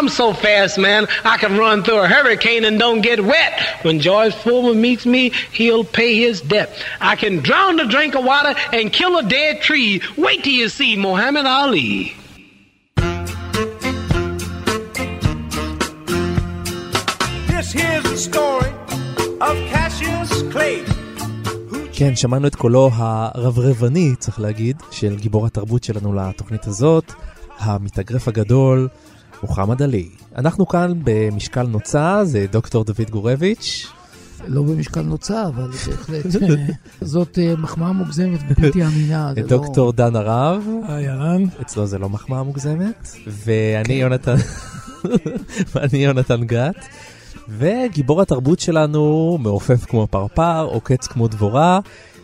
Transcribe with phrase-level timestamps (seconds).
[0.00, 3.52] I'm so fast, man, I can run through a hurricane and don't get wet.
[3.82, 6.70] When George Foreman meets me, he'll pay his debt.
[7.00, 10.02] I can drown a drink of water and kill a dead tree.
[10.16, 12.14] Wait till you see Muhammad Ali.
[17.50, 18.72] This here's the story
[19.40, 20.84] of Cassius Clay.
[21.92, 27.12] כן, שמענו את קולו הרברבני, צריך להגיד, של גיבור התרבות שלנו לתוכנית הזאת,
[27.58, 28.88] המתאגרף הגדול,
[29.41, 30.09] מוחמד עלי.
[30.35, 33.87] אנחנו כאן במשקל נוצה, זה דוקטור דוד גורביץ'.
[34.47, 36.25] לא במשקל נוצה, אבל בהחלט,
[37.01, 39.33] זאת אה, מחמאה מוגזמת בלתי אמינה.
[39.37, 41.43] לא- דוקטור דן הרב, היי, אהלן.
[41.61, 44.35] אצלו זה לא מחמאה מוגזמת, ואני יונתן,
[45.75, 46.75] ואני יונתן גת.
[47.49, 51.79] וגיבור התרבות שלנו מעופף כמו פרפר, עוקץ כמו דבורה.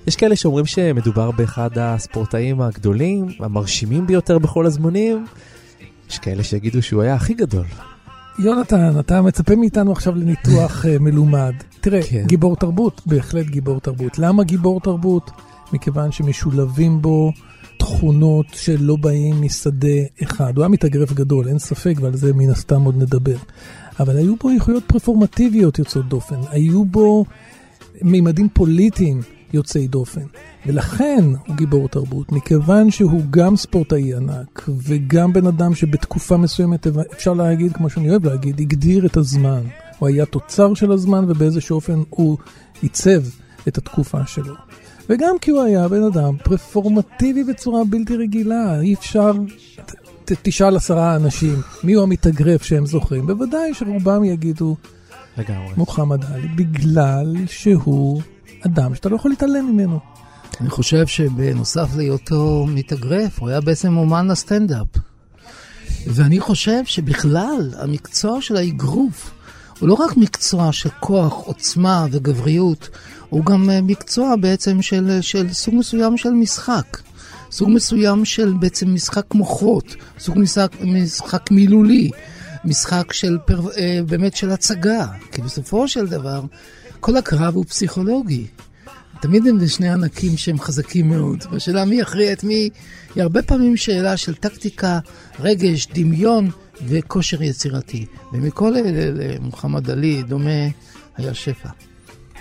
[0.08, 5.26] יש כאלה שאומרים שמדובר באחד הספורטאים הגדולים, המרשימים ביותר בכל הזמנים.
[6.10, 7.66] יש כאלה שיגידו שהוא היה הכי גדול.
[8.40, 11.54] יונתן, אתה מצפה מאיתנו עכשיו לניתוח אה, מלומד.
[11.82, 12.24] תראה, כן.
[12.28, 14.20] גיבור תרבות, בהחלט גיבור תרבות.
[14.20, 15.32] למה גיבור תרבות?
[15.74, 17.32] מכיוון שמשולבים בו
[17.78, 20.58] תכונות שלא באים משדה אחד.
[20.58, 23.38] הוא היה מתאגרף גדול, אין ספק, ועל זה מן הסתם עוד נדבר.
[24.00, 27.26] אבל היו בו איכויות פרפורמטיביות יוצאות דופן, היו בו
[28.02, 29.22] מימדים פוליטיים
[29.54, 30.26] יוצאי דופן.
[30.66, 37.34] ולכן הוא גיבור תרבות, מכיוון שהוא גם ספורטאי ענק, וגם בן אדם שבתקופה מסוימת, אפשר
[37.34, 39.62] להגיד, כמו שאני אוהב להגיד, הגדיר את הזמן.
[40.00, 42.38] הוא היה תוצר של הזמן, ובאיזשהו אופן הוא
[42.82, 43.22] עיצב
[43.68, 44.54] את התקופה שלו.
[45.10, 49.32] וגם כי הוא היה בן אדם פרפורמטיבי בצורה בלתי רגילה, אי אפשר...
[50.26, 54.76] ת, תשאל עשרה אנשים מי הוא המתאגרף שהם זוכרים, בוודאי שרובם יגידו
[55.38, 55.74] לגמרי.
[55.78, 58.22] מוחמד עלי, בגלל שהוא
[58.66, 60.00] אדם שאתה לא יכול להתעלם ממנו.
[60.62, 64.88] אני חושב שבנוסף להיותו מתאגרף, הוא היה בעצם אומן הסטנדאפ.
[66.08, 69.32] ואני חושב שבכלל, המקצוע של האגרוף
[69.80, 72.90] הוא לא רק מקצוע של כוח, עוצמה וגבריות,
[73.30, 76.98] הוא גם אה, מקצוע בעצם של, של סוג מסוים של משחק.
[77.52, 82.12] סוג מסוים של בעצם משחק מוחות, סוג משחק, משחק מילולי,
[82.66, 85.06] משחק של פר, אה, באמת של הצגה.
[85.32, 86.42] כי בסופו של דבר,
[87.08, 88.46] כל הקרב הוא פסיכולוגי.
[89.22, 92.70] תמיד הם שני ענקים שהם חזקים מאוד, והשאלה מי יכריע את מי,
[93.16, 95.00] היא הרבה פעמים שאלה של טקטיקה,
[95.40, 96.50] רגש, דמיון
[96.88, 98.06] וכושר יצירתי.
[98.34, 100.68] ומכל אלה למוחמד עלי דומה
[101.18, 101.70] היה שפע.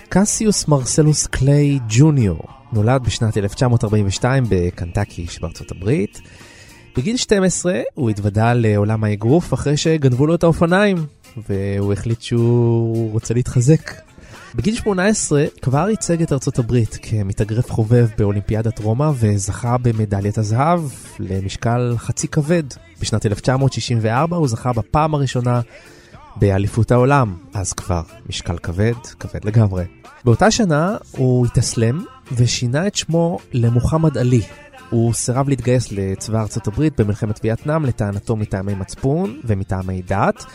[0.09, 6.21] קסיוס מרסלוס קליי ג'וניור נולד בשנת 1942 בקנטקי שבארצות הברית.
[6.97, 10.97] בגיל 12 הוא התוודע לעולם האגרוף אחרי שגנבו לו את האופניים,
[11.49, 14.06] והוא החליט שהוא רוצה להתחזק.
[14.55, 20.81] בגיל 18 כבר ייצג את ארצות הברית כמתאגרף חובב באולימפיאדת רומא וזכה במדליית הזהב
[21.19, 22.63] למשקל חצי כבד.
[23.01, 25.61] בשנת 1964 הוא זכה בפעם הראשונה
[26.35, 29.85] באליפות העולם, אז כבר משקל כבד, כבד לגמרי.
[30.25, 34.41] באותה שנה הוא התאסלם ושינה את שמו למוחמד עלי.
[34.89, 40.45] הוא סירב להתגייס לצבא ארצות הברית במלחמת וייטנאם לטענתו מטעמי מצפון ומטעמי דת.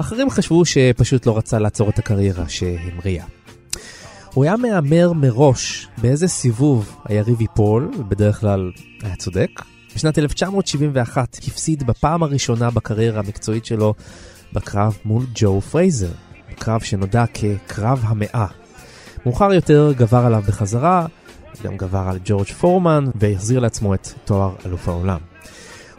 [0.00, 3.24] אחרים חשבו שפשוט לא רצה לעצור את הקריירה שהמריאה.
[4.34, 8.70] הוא היה מהמר מראש באיזה סיבוב היריב ייפול, ובדרך כלל
[9.02, 9.50] היה צודק.
[9.96, 13.94] בשנת 1971 הפסיד בפעם הראשונה בקריירה המקצועית שלו
[14.52, 16.12] בקרב מול ג'ו פרייזר,
[16.58, 18.46] קרב שנודע כקרב המאה.
[19.26, 21.06] מאוחר יותר גבר עליו בחזרה,
[21.62, 25.29] גם גבר על ג'ורג' פורמן והחזיר לעצמו את תואר אלוף העולם.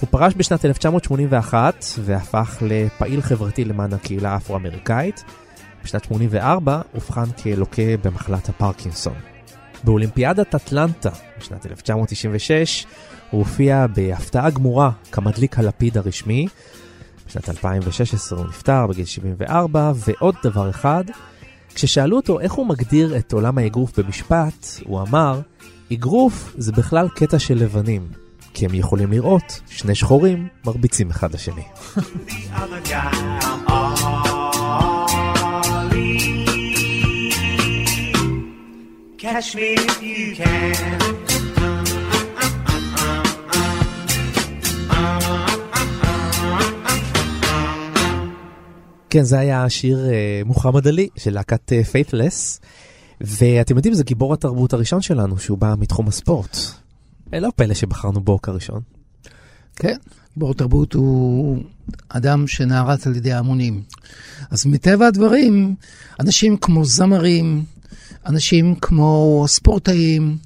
[0.01, 5.23] הוא פרש בשנת 1981 והפך לפעיל חברתי למען הקהילה האפרו-אמריקאית.
[5.83, 9.13] בשנת 84 אובחן כלוקה במחלת הפרקינסון.
[9.83, 11.09] באולימפיאדת אטלנטה
[11.39, 12.85] בשנת 1996
[13.31, 16.47] הוא הופיע בהפתעה גמורה כמדליק הלפיד הרשמי.
[17.27, 21.03] בשנת 2016 הוא נפטר בגיל 74, ועוד דבר אחד,
[21.75, 25.41] כששאלו אותו איך הוא מגדיר את עולם האגרוף במשפט, הוא אמר,
[25.93, 28.20] אגרוף זה בכלל קטע של לבנים,
[28.53, 31.61] כי הם יכולים לראות שני שחורים מרביצים אחד לשני.
[49.09, 52.65] כן, זה היה השיר uh, מוחמד עלי של להקת פיית'לס, uh,
[53.21, 56.57] ואתם יודעים, זה גיבור התרבות הראשון שלנו, שהוא בא מתחום הספורט.
[57.39, 58.81] לא פלא שבחרנו בו כראשון.
[59.75, 59.95] כן,
[60.33, 61.63] גיבור תרבות הוא
[62.09, 63.81] אדם שנערץ על ידי ההמונים.
[64.51, 65.75] אז מטבע הדברים,
[66.19, 67.63] אנשים כמו זמרים,
[68.25, 70.37] אנשים כמו ספורטאים,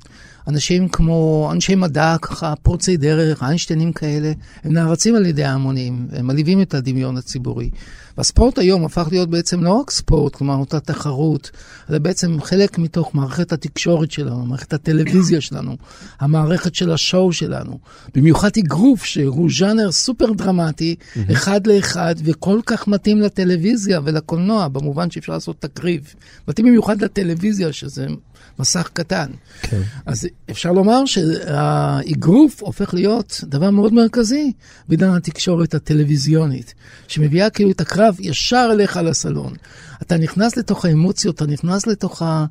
[0.48, 4.32] אנשים כמו אנשי מדע, ככה פורצי דרך, איינשטיינים כאלה,
[4.64, 7.70] הם נערצים על ידי ההמונים, הם מלהיבים את הדמיון הציבורי.
[8.18, 11.52] והספורט היום הפך להיות בעצם לא רק ספורט, כלומר אותה תחרות,
[11.90, 15.78] אלא בעצם חלק מתוך מערכת התקשורת שלנו, מערכת הטלוויזיה שלנו,
[16.20, 17.80] המערכת של השואו שלנו.
[18.16, 20.96] במיוחד אגרוף, שהוא ז'אנר סופר דרמטי.
[21.32, 26.14] אחד לאחד, וכל כך מתאים לטלוויזיה ולקולנוע, במובן שאפשר לעשות תקריב.
[26.48, 28.08] מתאים במיוחד לטלוויזיה, שזה
[28.60, 29.28] מסך קטן.
[29.62, 29.82] כן.
[30.06, 34.52] אז אפשר לומר שהאגרוף הופך להיות דבר מאוד מרכזי
[34.88, 36.74] בעידן התקשורת הטלוויזיונית,
[37.08, 39.54] שמביאה כאילו את הקרב ישר אליך לסלון.
[40.02, 42.46] אתה נכנס לתוך האמוציות, אתה נכנס לתוך ה...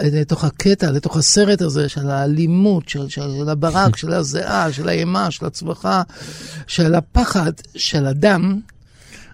[0.00, 5.46] לתוך הקטע, לתוך הסרט הזה של האלימות, של, של הברק, של הזיעה, של האימה, של
[5.46, 6.02] הצווחה,
[6.66, 8.60] של הפחד של אדם,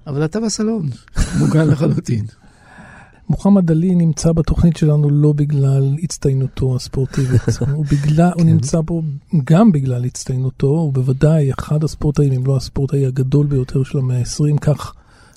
[0.06, 0.90] אבל אתה בסלון,
[1.38, 2.26] מוגן לחלוטין.
[3.28, 7.42] מוחמד עלי נמצא בתוכנית שלנו לא בגלל הצטיינותו הספורטיבית,
[7.74, 8.48] הוא, בגלל, הוא כן.
[8.48, 9.02] נמצא פה
[9.44, 14.58] גם בגלל הצטיינותו, הוא בוודאי אחד הספורטאים, אם לא הספורטאי הגדול ביותר של המאה ה-20,
[14.60, 14.94] כך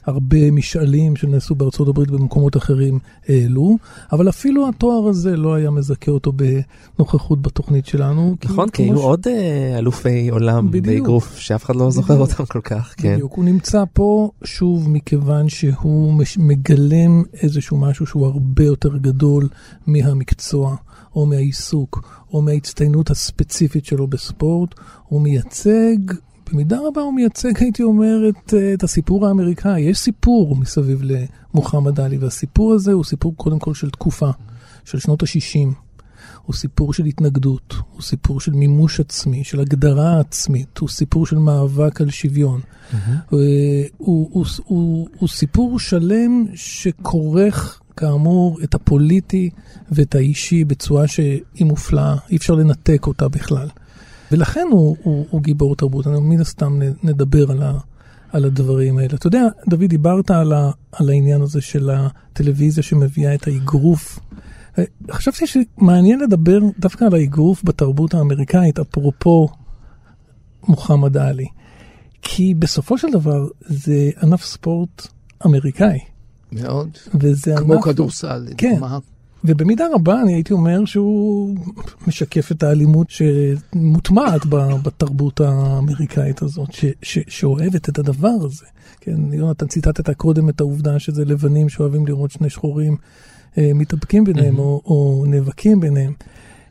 [0.08, 3.78] הרבה משאלים שנעשו בארצות הברית ובמקומות אחרים העלו,
[4.12, 8.36] אבל אפילו התואר הזה לא היה מזכה אותו בנוכחות בתוכנית שלנו.
[8.46, 9.02] נכון, כי היו ש...
[9.02, 13.14] עוד uh, אלופי עולם באגרוף שאף אחד לא זוכר אותם כל כך, כן.
[13.14, 16.38] בדיוק, הוא נמצא פה שוב מכיוון שהוא מש...
[16.38, 19.48] מגלם איזשהו משהו שהוא הרבה יותר גדול
[19.88, 20.76] מהמקצוע.
[21.16, 24.76] או מהעיסוק, או מההצטיינות הספציפית שלו בספורט,
[25.08, 25.98] הוא מייצג
[26.52, 29.82] במידה רבה הוא מייצג, הייתי אומר, את, אה, את הסיפור האמריקאי.
[29.82, 34.30] יש סיפור מסביב למוחמד עלי, והסיפור הזה הוא סיפור קודם כל של תקופה,
[34.86, 35.74] של שנות ה-60.
[36.46, 41.38] הוא סיפור של התנגדות, הוא סיפור של מימוש עצמי, של הגדרה עצמית, הוא סיפור של
[41.38, 42.62] מאבק על שוויון.
[42.62, 42.96] Mm-hmm.
[43.30, 43.40] הוא,
[43.98, 49.50] הוא, הוא, הוא, הוא סיפור שלם שכורך, כאמור, את הפוליטי
[49.92, 53.68] ואת האישי בצורה שהיא מופלאה, אי אפשר לנתק אותה בכלל.
[54.32, 57.74] ולכן הוא, הוא, הוא גיבור תרבות, אני מן הסתם נדבר על, ה,
[58.32, 59.16] על הדברים האלה.
[59.16, 64.20] אתה יודע, דוד, דיברת על, ה, על העניין הזה של הטלוויזיה שמביאה את האגרוף.
[64.80, 69.48] אה, חשבתי שמעניין לדבר דווקא על האגרוף בתרבות האמריקאית, אפרופו
[70.68, 71.48] מוחמד עלי.
[72.22, 75.08] כי בסופו של דבר זה ענף ספורט
[75.46, 76.00] אמריקאי.
[76.52, 76.90] מאוד.
[77.20, 77.84] וזה כמו ענף...
[77.84, 78.72] כדורסל, כן.
[78.72, 78.98] לדוגמה.
[79.44, 81.56] ובמידה רבה אני הייתי אומר שהוא
[82.08, 84.42] משקף את האלימות שמוטמעת
[84.84, 88.66] בתרבות האמריקאית הזאת, ש, ש, שאוהבת את הדבר הזה.
[89.02, 92.98] כן, יונתן ציטטת קודם את העובדה שזה לבנים שאוהבים לראות שני שחורים
[93.58, 94.60] אה, מתאבקים ביניהם mm-hmm.
[94.60, 96.14] או, או נאבקים ביניהם.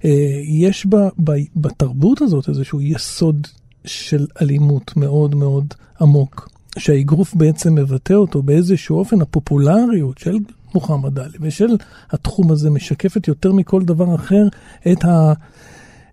[0.05, 3.47] אה, יש ב, ב, בתרבות הזאת איזשהו יסוד
[3.85, 6.56] של אלימות מאוד מאוד עמוק.
[6.79, 10.39] שהאגרוף בעצם מבטא אותו באיזשהו אופן, הפופולריות של
[10.75, 11.77] מוחמד עלי ושל
[12.11, 14.49] התחום הזה משקפת יותר מכל דבר אחר
[14.93, 15.33] את, ה,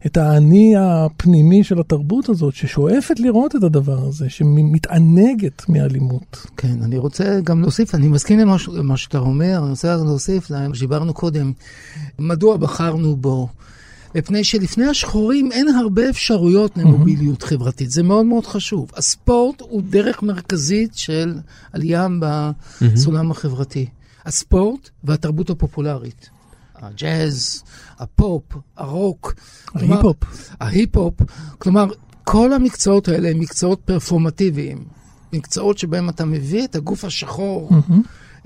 [0.06, 6.48] את האני הפנימי של התרבות הזאת, ששואפת לראות את הדבר הזה, שמתענגת מאלימות.
[6.58, 11.52] כן, אני רוצה גם להוסיף, אני מסכים למה שאתה אומר, אני רוצה להוסיף שדיברנו קודם,
[12.20, 13.48] מדוע בחרנו בו.
[14.16, 17.48] מפני שבפני השחורים אין הרבה אפשרויות למוביליות mm-hmm.
[17.48, 18.92] חברתית, זה מאוד מאוד חשוב.
[18.96, 21.36] הספורט הוא דרך מרכזית של
[21.74, 23.32] עלייה בסולם mm-hmm.
[23.32, 23.86] החברתי.
[24.26, 26.30] הספורט והתרבות הפופולרית.
[26.76, 27.64] הג'אז,
[28.00, 28.44] הפופ,
[28.78, 29.34] הרוק.
[29.76, 30.18] ההיפ-הופ.
[30.60, 31.14] ההיפ-הופ.
[31.58, 31.86] כלומר,
[32.24, 34.84] כל המקצועות האלה הם מקצועות פרפורמטיביים.
[35.34, 37.94] מקצועות שבהם אתה מביא את הגוף השחור, mm-hmm.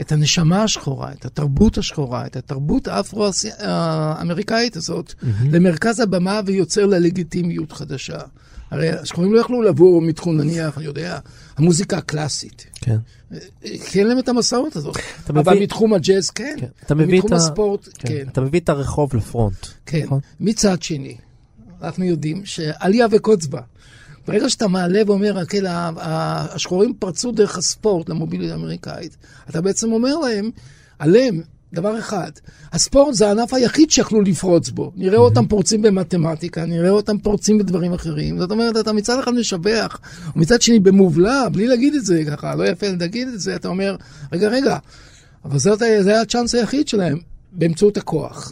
[0.01, 5.25] את הנשמה השחורה, את התרבות השחורה, את התרבות האפרו-אמריקאית הזאת, mm-hmm.
[5.51, 8.17] למרכז הבמה ויוצר לה לגיטימיות חדשה.
[8.71, 11.19] הרי השחורים לא יכלו לבוא מתחום, נניח, אני יודע,
[11.57, 12.65] המוזיקה הקלאסית.
[12.75, 12.97] כן.
[13.61, 14.97] כי אין להם את המסורת הזאת.
[15.29, 15.63] אבל מביא...
[15.63, 16.55] מתחום הג'אז כן.
[16.59, 16.67] כן.
[16.85, 18.07] אתה מביא מתחום הספורט כן.
[18.07, 18.27] כן.
[18.27, 19.67] אתה מביא את הרחוב לפרונט.
[19.85, 20.03] כן.
[20.03, 20.19] נכון?
[20.39, 21.17] מצד שני,
[21.81, 23.61] אנחנו יודעים שעלייה וקוץ בה.
[24.27, 25.63] ברגע שאתה מעלה ואומר, כן,
[25.97, 29.17] השחורים פרצו דרך הספורט למוביליות האמריקאית,
[29.49, 30.49] אתה בעצם אומר להם,
[30.99, 31.41] עליהם,
[31.73, 32.31] דבר אחד,
[32.73, 34.91] הספורט זה הענף היחיד שיכלו לפרוץ בו.
[34.95, 38.39] נראה אותם פורצים במתמטיקה, נראה אותם פורצים בדברים אחרים.
[38.39, 39.99] זאת אומרת, אתה מצד אחד משבח,
[40.35, 43.95] ומצד שני במובלע, בלי להגיד את זה ככה, לא יפה להגיד את זה, אתה אומר,
[44.31, 44.77] רגע, רגע,
[45.45, 47.17] אבל זאת, זה היה הצ'אנס היחיד שלהם,
[47.51, 48.51] באמצעות הכוח.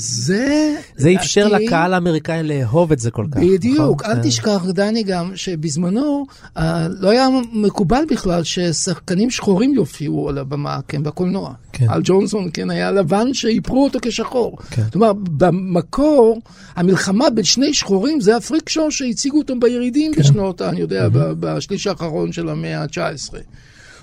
[0.00, 0.74] זה...
[0.96, 3.40] זה אפשר לדעתי- לקהל האמריקאי לאהוב את זה כל כך.
[3.40, 4.10] בדיוק, נכון?
[4.12, 6.26] אל אה, תשכח, דני, גם שבזמנו
[6.56, 11.52] אה, לא היה מקובל בכלל ששחקנים שחורים יופיעו על הבמה, כן, בקולנוע.
[11.72, 11.86] כן.
[11.88, 14.58] על ג'ונסון, כן, היה לבן שאיפרו אותו כשחור.
[14.70, 14.82] כן.
[14.94, 16.40] אומרת, במקור,
[16.76, 20.20] המלחמה בין שני שחורים זה הפריק שואו שהציגו אותו בירידים כן.
[20.20, 23.34] בשנות, אני יודע, ב- בשליש האחרון של המאה ה-19.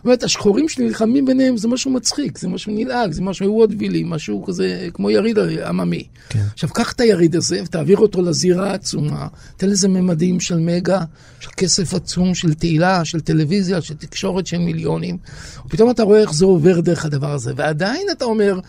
[0.07, 4.89] אומרת, השחורים שנלחמים ביניהם זה משהו מצחיק, זה משהו נלעג, זה משהו וודווילי, משהו כזה
[4.93, 6.03] כמו יריד עממי.
[6.29, 6.43] כן.
[6.53, 10.99] עכשיו, קח את היריד הזה ותעביר אותו לזירה העצומה, תן לזה ממדים של מגה,
[11.39, 15.17] של כסף עצום, של תהילה, של טלוויזיה, של תקשורת של מיליונים,
[15.65, 18.59] ופתאום אתה רואה איך זה עובר דרך הדבר הזה, ועדיין אתה אומר,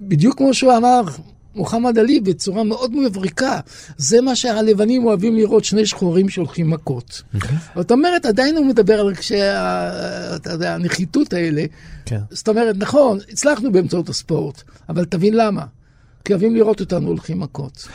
[0.00, 1.02] בדיוק כמו שהוא אמר,
[1.54, 3.60] מוחמד עלי בצורה מאוד מבריקה,
[3.96, 7.22] זה מה שהלבנים אוהבים לראות, שני שחורים שהולכים מכות.
[7.76, 9.40] זאת אומרת, עדיין הוא מדבר על רגשי
[10.60, 11.64] הנחיתות האלה.
[12.06, 12.20] כן.
[12.30, 15.64] זאת אומרת, נכון, הצלחנו באמצעות הספורט, אבל תבין למה.
[16.24, 17.88] כי אוהבים לראות אותנו הולכים מכות.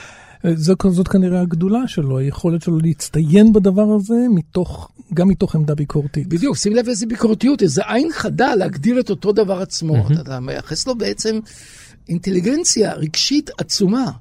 [0.55, 6.27] זו, זאת כנראה הגדולה שלו, היכולת שלו להצטיין בדבר הזה, מתוך, גם מתוך עמדה ביקורתית.
[6.27, 10.07] בדיוק, שים לב איזה ביקורתיות, איזה עין חדה להגדיר את אותו דבר עצמו.
[10.07, 11.39] אתה, אתה מייחס לו בעצם
[12.09, 14.11] אינטליגנציה רגשית עצומה.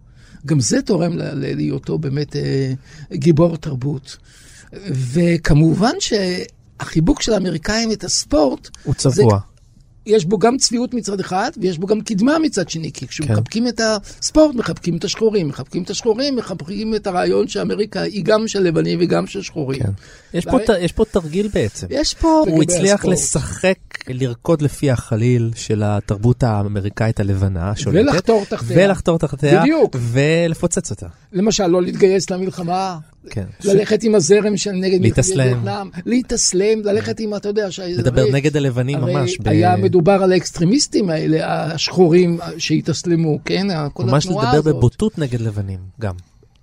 [0.46, 2.72] גם זה תורם להיותו באמת אה,
[3.12, 4.16] גיבור תרבות.
[5.12, 9.38] וכמובן שהחיבוק של האמריקאים את הספורט, הוא זה- צבוע.
[10.06, 13.06] יש בו גם צביעות מצד אחד, ויש בו גם קדמה מצד שני, כי כן.
[13.06, 13.80] כשמחבקים את
[14.20, 18.98] הספורט, מחבקים את השחורים, מחבקים את השחורים, מחבקים את הרעיון שאמריקה היא גם של לבנים
[19.02, 19.82] וגם של שחורים.
[19.82, 19.90] כן.
[20.34, 21.86] יש פה והרי- ת- יש פה תרגיל בעצם.
[21.90, 22.44] יש פה...
[22.48, 23.14] הוא הצליח הספורט.
[23.16, 23.74] לשחק,
[24.08, 27.98] לרקוד לפי החליל של התרבות האמריקאית הלבנה השולטת.
[28.00, 28.76] ולחתור תחתיה.
[28.84, 29.60] ולחתור תחתיה.
[29.60, 29.96] בדיוק.
[30.00, 31.06] ולפוצץ אותה.
[31.32, 32.98] למשל, לא להתגייס למלחמה,
[33.30, 33.44] כן.
[33.64, 35.44] ללכת עם הזרם של נגד להתאסלם.
[35.46, 39.38] וייטנאם, להתאסלם, ללכת עם, אתה יודע, ש- לדבר הרי- נגד הלבנים הרי ממש.
[39.40, 41.38] ב- היה מדובר על האקסטרימיסטים האלה,
[41.72, 43.66] השחורים שהתאסלמו, כן?
[43.92, 44.74] כל ממש התנועה לדבר הזאת.
[44.76, 46.14] בבוטות נגד לבנים גם.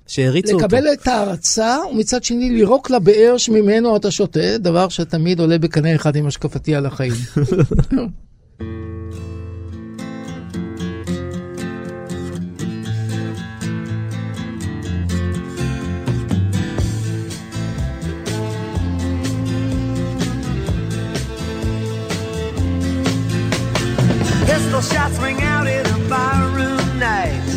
[0.08, 0.66] שהריצו אותו.
[0.66, 6.16] לקבל את ההערצה, ומצד שני לירוק לבאר שממנו אתה שותה, דבר שתמיד עולה בקנה אחד
[6.16, 7.14] עם השקפתי על החיים.
[24.74, 27.48] Pistol shots ring out in a barroom night.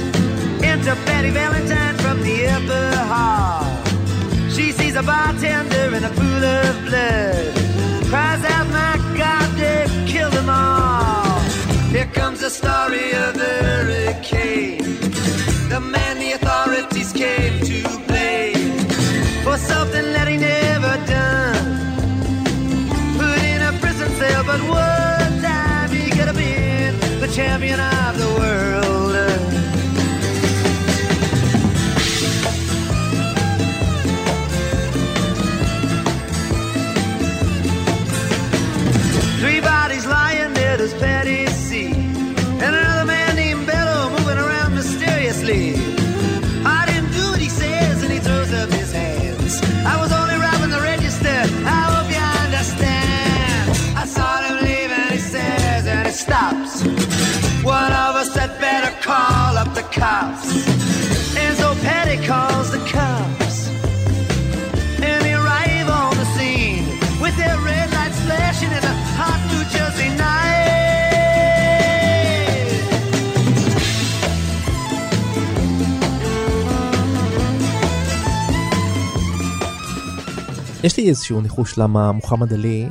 [0.62, 3.64] Enter Betty Valentine from the upper hall.
[4.50, 7.54] She sees a bartender in a pool of blood.
[8.10, 11.40] Cries out, my God, they've killed them all.
[11.88, 15.00] Here comes the story of the hurricane.
[15.70, 18.78] The man the authorities came to blame
[19.42, 20.28] for something that
[60.00, 60.46] cops.
[61.42, 63.56] And so Patty calls the cops.
[65.08, 66.84] And they arrive on the scene
[67.22, 70.66] with their red lights flashing in a hot New Jersey night.
[80.84, 82.88] יש לי איזשהו ניחוש למה מוחמד עלי,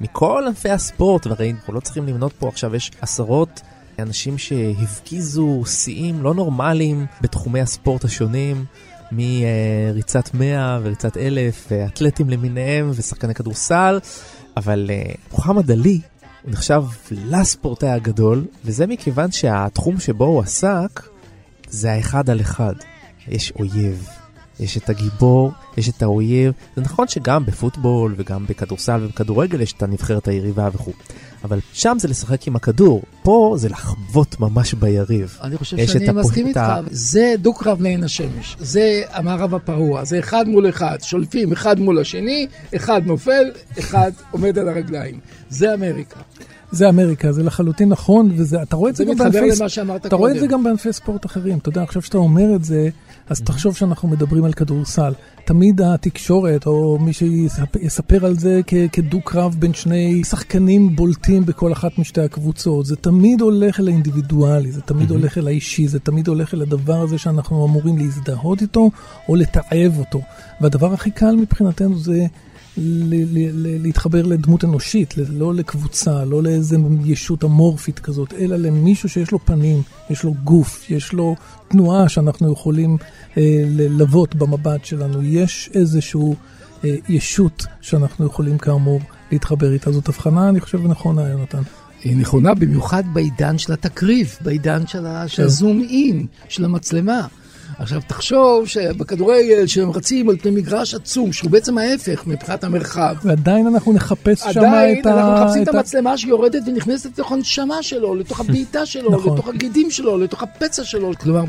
[0.00, 3.60] מכל ענפי הספורט, והרי אנחנו לא צריכים למנות פה עכשיו, יש עשרות
[3.98, 8.64] אנשים שהפגיזו שיאים לא נורמליים בתחומי הספורט השונים,
[9.12, 13.98] מריצת 100 וריצת 1000, ואתלטים למיניהם ושחקני כדורסל,
[14.56, 16.00] אבל אה, מוחמד עלי
[16.42, 21.02] הוא נחשב לספורטאי הגדול, וזה מכיוון שהתחום שבו הוא עסק
[21.68, 22.74] זה האחד על אחד.
[23.28, 24.08] יש אויב,
[24.60, 26.52] יש את הגיבור, יש את האויב.
[26.76, 30.92] זה נכון שגם בפוטבול וגם בכדורסל ובכדורגל יש את הנבחרת היריבה וכו',
[31.44, 35.38] אבל שם זה לשחק עם הכדור, פה זה לחבוט ממש ביריב.
[35.42, 40.68] אני חושב שאני מסכים איתך, זה דו-קרב לעין השמש, זה המערב הפרוע, זה אחד מול
[40.68, 42.46] אחד, שולפים אחד מול השני,
[42.76, 45.18] אחד נופל, אחד עומד על הרגליים.
[45.48, 46.20] זה אמריקה.
[46.72, 49.38] זה אמריקה, זה לחלוטין נכון, ואתה רואה את זה, זה גם בענפי...
[50.16, 50.40] רואה את.
[50.40, 51.58] זה גם בענפי ספורט אחרים.
[51.58, 52.88] אתה יודע, עכשיו שאתה אומר את זה,
[53.32, 55.12] אז תחשוב שאנחנו מדברים על כדורסל.
[55.44, 61.98] תמיד התקשורת, או מי שיספר על זה כ- כדו-קרב בין שני שחקנים בולטים בכל אחת
[61.98, 66.54] משתי הקבוצות, זה תמיד הולך אל האינדיבידואלי, זה תמיד הולך אל האישי, זה תמיד הולך
[66.54, 68.90] אל הדבר הזה שאנחנו אמורים להזדהות איתו,
[69.28, 70.20] או לתעב אותו.
[70.60, 72.26] והדבר הכי קל מבחינתנו זה...
[72.76, 79.82] להתחבר לדמות אנושית, לא לקבוצה, לא לאיזה ישות אמורפית כזאת, אלא למישהו שיש לו פנים,
[80.10, 81.36] יש לו גוף, יש לו
[81.68, 82.96] תנועה שאנחנו יכולים
[83.36, 85.22] אה, ללוות במבט שלנו.
[85.22, 86.36] יש איזשהו
[86.84, 89.00] אה, ישות שאנחנו יכולים כאמור
[89.32, 89.92] להתחבר איתה.
[89.92, 91.62] זאת הבחנה, אני חושב, נכונה, יונתן.
[92.04, 97.26] היא נכונה במיוחד בעידן של התקריב, בעידן של, של הזום אין, של המצלמה.
[97.78, 103.14] עכשיו תחשוב שבכדורגל שהם רצים על פני מגרש עצום, שהוא בעצם ההפך מבחינת המרחב.
[103.24, 105.14] ועדיין אנחנו נחפש שם עדיין את ה...
[105.14, 109.32] אנחנו מחפשים את המצלמה שיורדת ונכנסת לתוך הנשמה שלו, לתוך הבעיטה שלו, נכון.
[109.32, 111.12] לתוך הגידים שלו, לתוך הפצע שלו.
[111.20, 111.44] כלומר,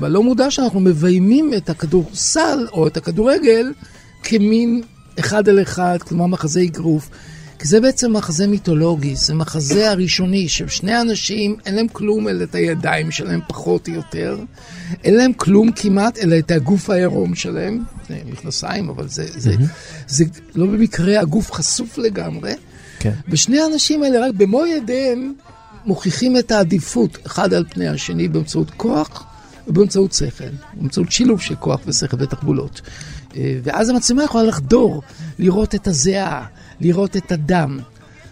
[0.00, 3.72] בלא מודע שאנחנו מביימים את הכדורסל או את הכדורגל
[4.22, 4.82] כמין
[5.18, 7.10] אחד על אחד, כלומר מחזה אגרוף.
[7.58, 12.54] כי זה בעצם מחזה מיתולוגי, זה מחזה הראשוני, ששני אנשים אין להם כלום אלא את
[12.54, 14.38] הידיים שלהם פחות או יותר,
[15.04, 19.54] אין להם כלום כמעט אלא את הגוף העירום שלהם, זה מכנסיים, אבל זה, זה,
[20.06, 20.24] זה
[20.54, 22.52] לא במקרה הגוף חשוף לגמרי.
[22.98, 23.12] כן.
[23.28, 25.32] ושני האנשים האלה רק במו ידיהם
[25.84, 29.24] מוכיחים את העדיפות אחד על פני השני באמצעות כוח
[29.66, 32.80] ובאמצעות שכל, באמצעות שילוב של כוח ושכל ותחבולות.
[33.36, 35.02] אה, ואז המצלמה יכולה לחדור,
[35.38, 36.46] לראות את הזיעה,
[36.80, 37.78] לראות את הדם.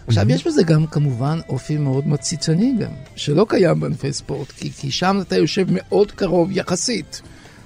[0.07, 4.91] עכשיו, יש בזה גם כמובן אופי מאוד מציצני גם, שלא קיים בענפי ספורט, כי, כי
[4.91, 7.21] שם אתה יושב מאוד קרוב יחסית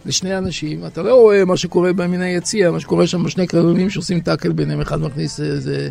[0.05, 4.19] לשני אנשים, אתה לא רואה מה שקורה מן היציע, מה שקורה שם בשני קרבים שעושים
[4.19, 5.89] טאקל ביניהם, אחד מכניס איזה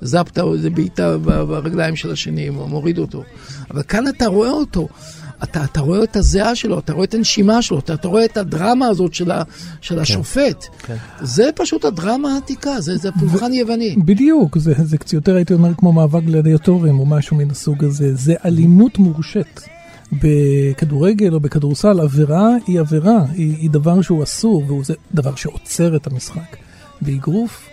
[0.00, 3.22] זפטה או איזה בעיטה ברגליים של השני, או מוריד אותו.
[3.70, 4.88] אבל כאן אתה רואה אותו.
[5.42, 8.36] אתה, אתה רואה את הזיעה שלו, אתה רואה את הנשימה שלו, אתה, אתה רואה את
[8.36, 9.42] הדרמה הזאת של, ה,
[9.80, 10.64] של השופט.
[10.78, 10.96] כן.
[11.20, 13.96] זה פשוט הדרמה העתיקה, זה, זה פולחן יווני.
[14.04, 18.14] בדיוק, זה, זה קצת יותר הייתי אומר כמו מאבק גלדיאטורים או משהו מן הסוג הזה.
[18.14, 19.60] זה אלימות מורשית.
[20.12, 26.06] בכדורגל או בכדורסל, עבירה היא עבירה, היא, היא דבר שהוא אסור, וזה דבר שעוצר את
[26.06, 26.56] המשחק.
[27.00, 27.68] באגרוף,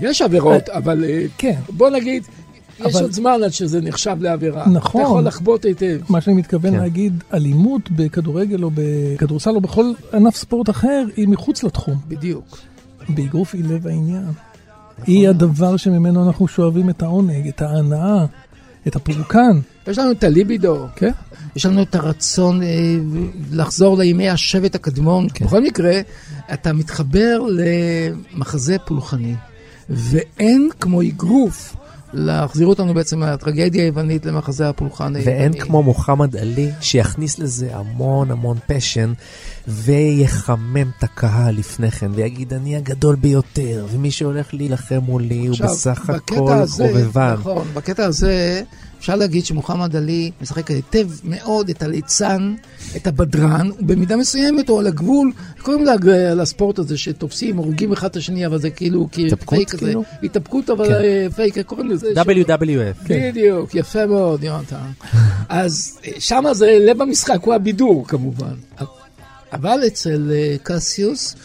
[0.00, 1.54] יש עבירות, אבל אה, כן.
[1.68, 2.22] בוא נגיד,
[2.80, 4.68] יש אבל- עוד זמן עד שזה נחשב לעבירה.
[4.68, 5.00] נכון.
[5.00, 6.00] אתה יכול לחבוט היטב.
[6.08, 6.80] מה שאני מתכוון כן.
[6.80, 11.98] להגיד, אלימות בכדורגל או בכדורסל או בכל ענף ספורט אחר, היא מחוץ לתחום.
[12.08, 12.58] בדיוק.
[13.08, 14.24] באגרוף היא לב העניין.
[15.06, 18.24] היא הדבר שממנו אנחנו שואבים את העונג, את ההנאה,
[18.86, 19.60] את הפורקן.
[19.86, 21.10] יש לנו את הליבידו, כן?
[21.56, 22.68] יש לנו את הרצון אה,
[23.52, 25.26] לחזור לימי השבט הקדמון.
[25.34, 25.44] כן.
[25.44, 26.00] בכל מקרה,
[26.52, 27.42] אתה מתחבר
[28.34, 29.34] למחזה פולחני,
[29.90, 31.76] ואין כמו אגרוף
[32.12, 35.36] להחזיר אותנו בעצם מהטרגדיה היוונית למחזה הפולחן היווני.
[35.36, 39.12] ואין כמו מוחמד עלי שיכניס לזה המון המון פשן
[39.68, 46.10] ויחמם את הקהל לפני כן ויגיד אני הגדול ביותר ומי שהולך להילחם מולי הוא בסך
[46.10, 47.34] הכל הזה- חובבן.
[47.40, 48.62] נכון, בקטע הזה
[48.98, 52.54] אפשר להגיד שמוחמד עלי משחק היטב מאוד את הליצן,
[52.96, 55.84] את הבדרן, ובמידה מסוימת הוא על הגבול, קוראים
[56.36, 59.86] לספורט הזה שתופסים, הורגים אחד את השני, אבל זה כאילו התאפקות, פייק כזה.
[59.86, 60.04] כאילו?
[60.22, 60.94] התאבקות, אבל כן.
[60.94, 62.12] אה, פייק, קוראים לזה.
[62.16, 63.06] WWF.
[63.06, 63.30] כן.
[63.30, 64.76] בדיוק, יפה מאוד, יונתן.
[65.48, 68.54] אז אה, שם זה לב המשחק, הוא הבידור כמובן.
[69.52, 71.36] אבל אצל אה, קסיוס,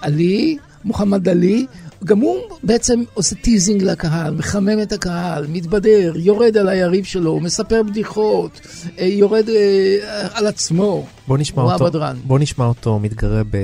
[0.00, 1.66] עלי, מוחמד עלי,
[2.04, 7.82] גם הוא בעצם עושה teasing לקהל, מחמם את הקהל, מתבדח, יורד על היריב שלו, מספר
[7.82, 8.60] בדיחות,
[8.98, 11.06] אה, יורד אה, על עצמו.
[11.26, 12.16] בוא נשמע הוא אותו, הבדרן.
[12.24, 13.56] בוא נשמע אותו מתגרה ב...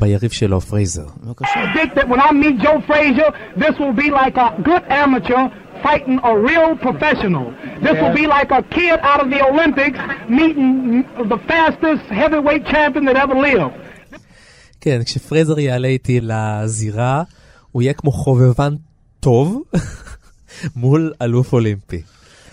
[0.00, 1.06] ביריב שלו פרייזר.
[1.24, 1.60] בבקשה.
[5.82, 7.46] fighting a real professional.
[7.82, 9.98] This will be like a kid out of the Olympics
[10.28, 13.74] meeting the fastest heavyweight champion that ever lived.
[14.80, 17.22] כן, כשפרייזר יעלה איתי לזירה,
[17.72, 18.74] הוא יהיה כמו חובבן
[19.20, 19.62] טוב
[20.76, 22.02] מול אלוף אולימפי.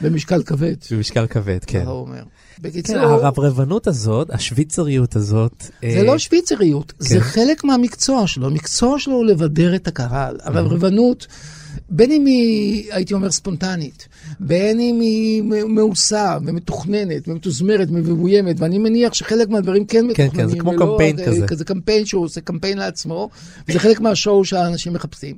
[0.02, 1.82] במשקל כבד, במשקל כבד, כן.
[1.82, 2.24] ככה הוא אומר.
[2.56, 7.24] כן, בקיצור, הרברבנות הזאת, השוויצריות הזאת, זה אה, לא שוויצריות, זה כן.
[7.24, 8.48] חלק מהמקצוע שלו.
[8.48, 11.28] המקצוע שלו הוא לבדר את הקהל, אבל רבנות,
[11.90, 14.08] בין אם היא, הייתי אומר, ספונטנית,
[14.40, 20.50] בין אם היא מעושה ומתוכננת ומתוזמרת ומבוימת, ואני מניח שחלק מהדברים כן כן, מתוכננים.
[20.50, 21.48] זה כמו ולא קמפיין כזה.
[21.48, 23.30] כזה קמפיין שהוא עושה קמפיין לעצמו,
[23.68, 25.38] וזה חלק מהשואו שהאנשים מחפשים.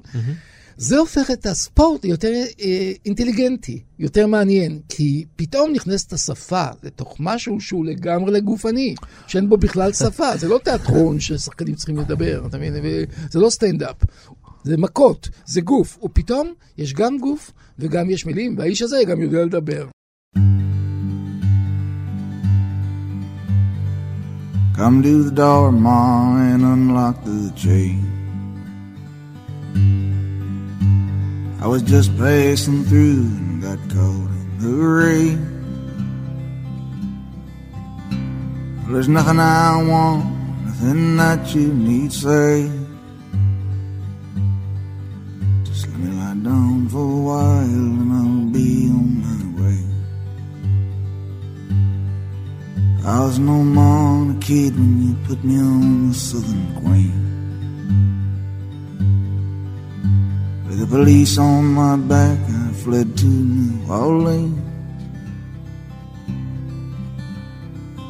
[0.77, 2.31] זה הופך את הספורט ליותר
[2.61, 8.95] אה, אינטליגנטי, יותר מעניין, כי פתאום נכנסת השפה לתוך משהו שהוא לגמרי לגופני,
[9.27, 12.73] שאין בו בכלל שפה, זה לא תיאטרון ששחקנים צריכים לדבר, אתה מבין?
[13.29, 13.95] זה לא סטנדאפ.
[14.63, 19.45] זה מכות, זה גוף, ופתאום יש גם גוף וגם יש מילים, והאיש הזה גם יודע
[19.45, 19.87] לדבר.
[24.79, 27.99] Come to the door, Ma, and unlock the chain.
[31.61, 35.39] I was just passing through and got caught in the rain.
[38.87, 40.23] There's nothing I want,
[40.65, 42.71] nothing that you need say.
[46.43, 49.79] Down for a while and I'll be on my way.
[53.05, 57.15] I was no more than a kid when you put me on the Southern Queen.
[60.67, 64.59] With the police on my back, I fled to New Orleans.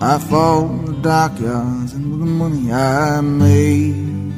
[0.01, 4.28] I fought in the dockyards and with the money I made.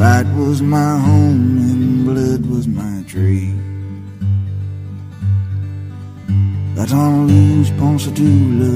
[0.00, 3.52] Fight was my home and blood was my tree.
[6.74, 8.72] J'attends lui, je pense à tout le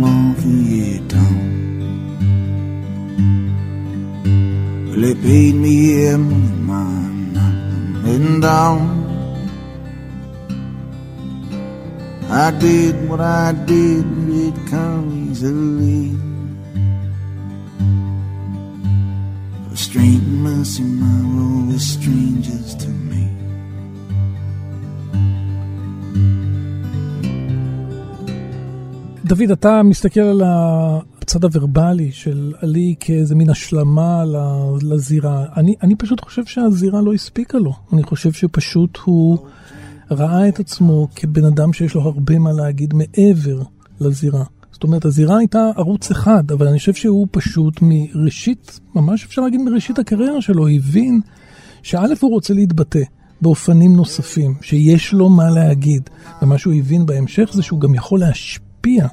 [0.00, 1.36] l'enfilietant.
[4.96, 6.16] Les pays de mes
[6.66, 7.38] man
[8.04, 8.80] and down.
[12.28, 14.04] I did what I did,
[14.44, 16.25] it comes easily.
[19.98, 23.22] And mercy, my role was strangers to me.
[29.24, 34.24] דוד, אתה מסתכל על הצד הוורבלי של עלי כאיזה מין השלמה
[34.82, 35.44] לזירה.
[35.56, 37.72] אני, אני פשוט חושב שהזירה לא הספיקה לו.
[37.92, 39.38] אני חושב שפשוט הוא
[40.10, 43.62] ראה את עצמו כבן אדם שיש לו הרבה מה להגיד מעבר
[44.00, 44.44] לזירה.
[44.76, 49.60] זאת אומרת, הזירה הייתה ערוץ אחד, אבל אני חושב שהוא פשוט מראשית, ממש אפשר להגיד
[49.60, 51.20] מראשית הקריירה שלו, הבין
[51.82, 53.00] שא' הוא רוצה להתבטא
[53.40, 56.10] באופנים נוספים, שיש לו מה להגיד,
[56.42, 59.06] ומה שהוא הבין בהמשך זה שהוא גם יכול להשפיע.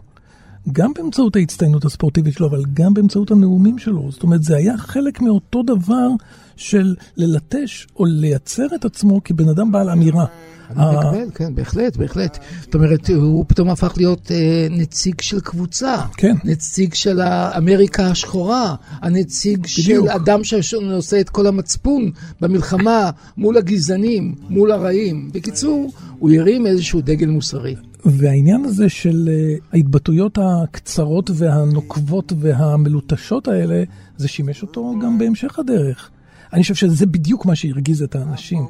[0.71, 4.12] גם באמצעות ההצטיינות הספורטיבית שלו, אבל גם באמצעות הנאומים שלו.
[4.12, 6.08] זאת אומרת, זה היה חלק מאותו דבר
[6.56, 10.26] של ללטש או לייצר את עצמו כבן אדם בעל אמירה.
[10.69, 12.38] אני מקבל, כן, בהחלט, בהחלט.
[12.62, 15.95] זאת אומרת, הוא פתאום הפך להיות אה, נציג של קבוצה.
[16.17, 16.36] כן.
[16.43, 18.76] נציג של האמריקה השחורה.
[19.02, 20.06] הנציג בדיוק.
[20.06, 25.30] של אדם שנושא את כל המצפון במלחמה מול הגזענים, מול הרעים.
[25.34, 27.76] בקיצור, הוא הרים איזשהו דגל מוסרי.
[28.05, 33.83] והעניין הזה של אה, ההתבטאויות הקצרות והנוקבות והמלוטשות האלה,
[34.17, 36.09] זה שימש אותו גם בהמשך הדרך.
[36.53, 38.65] אני חושב שזה בדיוק מה שהרגיז את האנשים.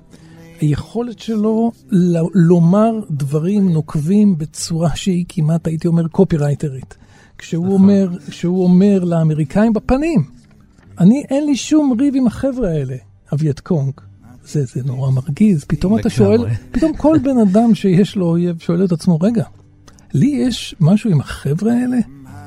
[0.62, 6.98] היכולת שלו ל- לומר דברים נוקבים בצורה שהיא כמעט, הייתי אומר, קופירייטרית.
[7.38, 10.24] כשהוא אומר, כשהוא אומר לאמריקאים בפנים,
[11.00, 12.96] אני, אין לי שום ריב עם החבר'ה האלה,
[13.32, 13.94] הווייטקונג.
[14.46, 15.64] זה, זה נורא מרגיז.
[15.64, 16.46] פתאום אתה שואל.
[16.72, 19.44] פתאום כל בן אדם שיש לו אויב שואל את עצמו, רגע,
[20.14, 21.98] לי יש משהו עם החבר'ה האלה?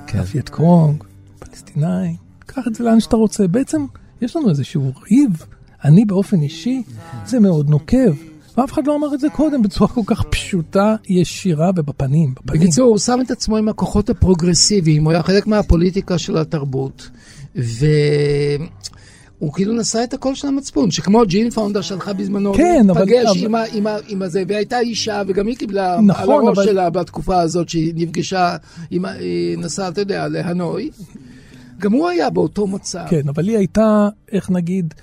[0.07, 0.19] כן.
[0.19, 1.05] הווייטקונג,
[1.39, 3.47] פלסטינאים, קח את זה לאן שאתה רוצה.
[3.47, 3.87] בעצם
[4.23, 5.47] יש לנו איזשהו ריב.
[5.85, 6.83] אני באופן אישי,
[7.27, 8.15] זה מאוד נוקב.
[8.57, 12.35] ואף אחד לא אמר את זה קודם בצורה כל כך פשוטה, ישירה ובפנים.
[12.35, 12.61] בפנים.
[12.61, 17.11] בקיצור, הוא שם את עצמו עם הכוחות הפרוגרסיביים, הוא היה חלק מהפוליטיקה של התרבות,
[19.41, 23.27] והוא כאילו נשא את הקול של המצפון, שכמו ג'ין פאונדר שהלכה בזמנו, כן, אבל- פגש
[23.27, 26.59] אבל- עם, ה- עם, ה- עם הזה, והייתה אישה, וגם היא קיבלה נכון, על הראש
[26.59, 28.57] אבל- שלה בתקופה הזאת שהיא נפגשה,
[28.91, 30.91] עם, היא נסעה, אתה יודע, להנוי.
[31.81, 33.05] גם הוא היה באותו מצב.
[33.11, 34.95] כן, אבל היא הייתה, איך נגיד,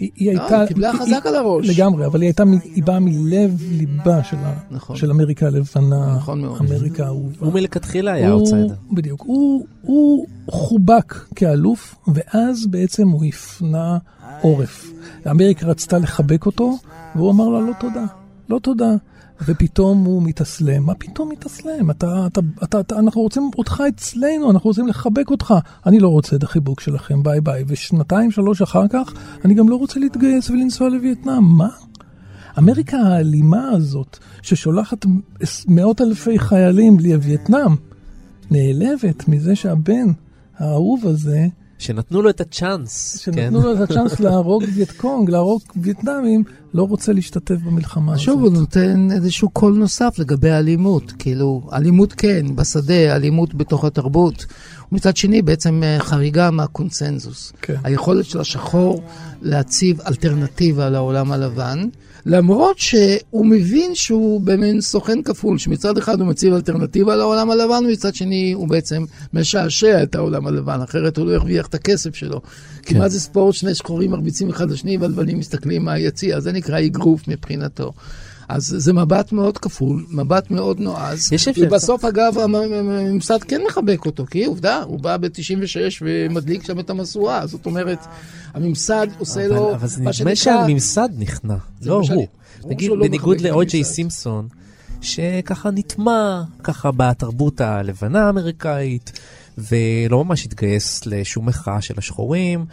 [0.00, 0.60] היא, היא לא, הייתה...
[0.60, 1.68] היא קיבלה חזק על הראש.
[1.68, 4.36] לגמרי, אבל היא הייתה, היא באה מלב ליבה של,
[4.70, 4.96] נכון.
[4.96, 6.60] של אמריקה הלבנה, נכון מאוד.
[6.60, 7.46] אמריקה האהובה.
[7.46, 8.74] הוא מלכתחילה היה אאוטסיידר.
[8.92, 9.22] בדיוק.
[9.26, 13.98] הוא, הוא חובק כאלוף, ואז בעצם הוא הפנה
[14.40, 14.92] עורף.
[15.30, 16.78] אמריקה רצתה לחבק אותו,
[17.14, 18.04] והוא אמר לה לא תודה,
[18.48, 18.94] לא תודה.
[19.44, 20.86] ופתאום הוא מתאסלם.
[20.86, 21.90] מה פתאום מתאסלם?
[21.90, 25.54] אתה, אתה, אתה, אתה, אנחנו רוצים אותך אצלנו, אנחנו רוצים לחבק אותך.
[25.86, 27.64] אני לא רוצה את החיבוק שלכם, ביי ביי.
[27.66, 29.12] ושנתיים, שלוש אחר כך,
[29.44, 31.44] אני גם לא רוצה להתגייס ולנסוע לווייטנאם.
[31.44, 31.68] מה?
[32.58, 35.06] אמריקה האלימה הזאת, ששולחת
[35.68, 37.76] מאות אלפי חיילים לווייטנאם,
[38.50, 40.06] נעלבת מזה שהבן
[40.58, 41.46] האהוב הזה,
[41.80, 43.22] שנתנו לו את הצ'אנס.
[43.24, 43.32] כן.
[43.32, 48.24] שנתנו לו את הצ'אנס להרוג וייטקונג, להרוג וייטנאמים, לא רוצה להשתתף במלחמה הזאת.
[48.24, 51.12] שוב, הוא נותן איזשהו קול נוסף לגבי האלימות.
[51.18, 54.46] כאילו, אלימות כן, בשדה, אלימות בתוך התרבות.
[54.92, 57.52] ומצד שני, בעצם אה, חריגה מהקונצנזוס.
[57.62, 57.76] כן.
[57.84, 59.02] היכולת של השחור
[59.42, 61.88] להציב אלטרנטיבה לעולם הלבן,
[62.26, 68.14] למרות שהוא מבין שהוא במין סוכן כפול, שמצד אחד הוא מציב אלטרנטיבה לעולם הלבן, ומצד
[68.14, 72.40] שני הוא בעצם משעשע את העולם הלבן, אחרת הוא לא ירוויח את הכסף שלו.
[72.82, 77.28] כי מה זה ספורט, שני שחורים מרביצים אחד לשני והלבנים מסתכלים מהיציע, זה נקרא אגרוף
[77.28, 77.92] מבחינתו.
[78.50, 81.32] אז זה מבט מאוד כפול, מבט מאוד נועז.
[81.32, 85.26] יש אפשר- ובסוף, אגב, המ- המ- הממסד כן מחבק אותו, כי עובדה, הוא בא ב-96
[86.02, 87.46] ומדליק שם את המשואה.
[87.46, 87.98] זאת אומרת,
[88.54, 90.34] הממסד עושה לו, אבל, אבל זה מה נדמה שנקרא...
[90.34, 92.26] שהממסד נכנע, לא מה הוא.
[92.64, 93.84] נגיד, בניגוד לאו.ג'יי.
[93.84, 94.48] סימפסון,
[95.00, 99.12] שככה נטמע ככה בתרבות הלבנה האמריקאית,
[99.68, 102.64] ולא ממש התגייס לשום מחאה של השחורים,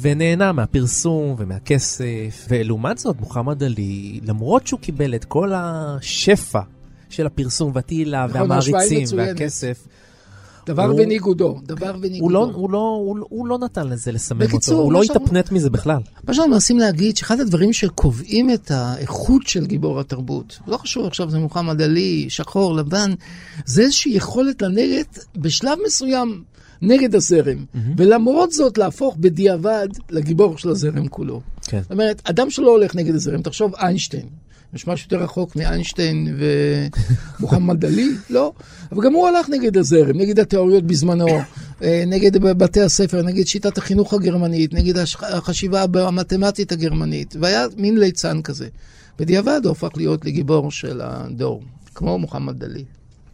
[0.00, 2.46] ונהנה מהפרסום ומהכסף.
[2.48, 6.60] ולעומת זאת, מוחמד עלי, למרות שהוא קיבל את כל השפע
[7.08, 9.06] של הפרסום והתהילה נכון, והמעריצים.
[9.16, 9.86] והכסף,
[10.66, 12.34] דבר הוא- בניגודו, דבר הוא בניגודו.
[12.34, 15.22] לא, הוא, לא, הוא, לא- הוא לא נתן לזה לסמם בקיצור, אותו, הוא לא שאנחנו-
[15.24, 15.98] התאפנט מזה בכלל.
[16.28, 21.30] מה שאנחנו מנסים להגיד, שאחד הדברים שקובעים את האיכות של גיבור התרבות, לא חשוב עכשיו
[21.30, 23.10] זה מוחמד עלי, שחור, לבן,
[23.66, 25.04] זה איזושהי יכולת לנגד
[25.36, 26.42] בשלב מסוים
[26.82, 27.64] נגד הזרם,
[27.96, 31.40] ולמרות זאת להפוך בדיעבד לגיבור של הזרם כולו.
[31.66, 31.80] כן.
[31.82, 34.26] זאת אומרת, אדם שלא הולך נגד הזרם, תחשוב איינשטיין.
[34.76, 36.36] יש משהו יותר רחוק מאיינשטיין
[37.38, 38.08] ומוחמד עלי?
[38.30, 38.52] לא.
[38.92, 41.26] אבל גם הוא הלך נגד הזרם, נגד התיאוריות בזמנו,
[41.82, 48.42] אה, נגד בתי הספר, נגד שיטת החינוך הגרמנית, נגד החשיבה המתמטית הגרמנית, והיה מין ליצן
[48.42, 48.68] כזה.
[49.18, 51.62] בדיעבד הוא הפך להיות לגיבור של הדור,
[51.94, 52.84] כמו מוחמד עלי.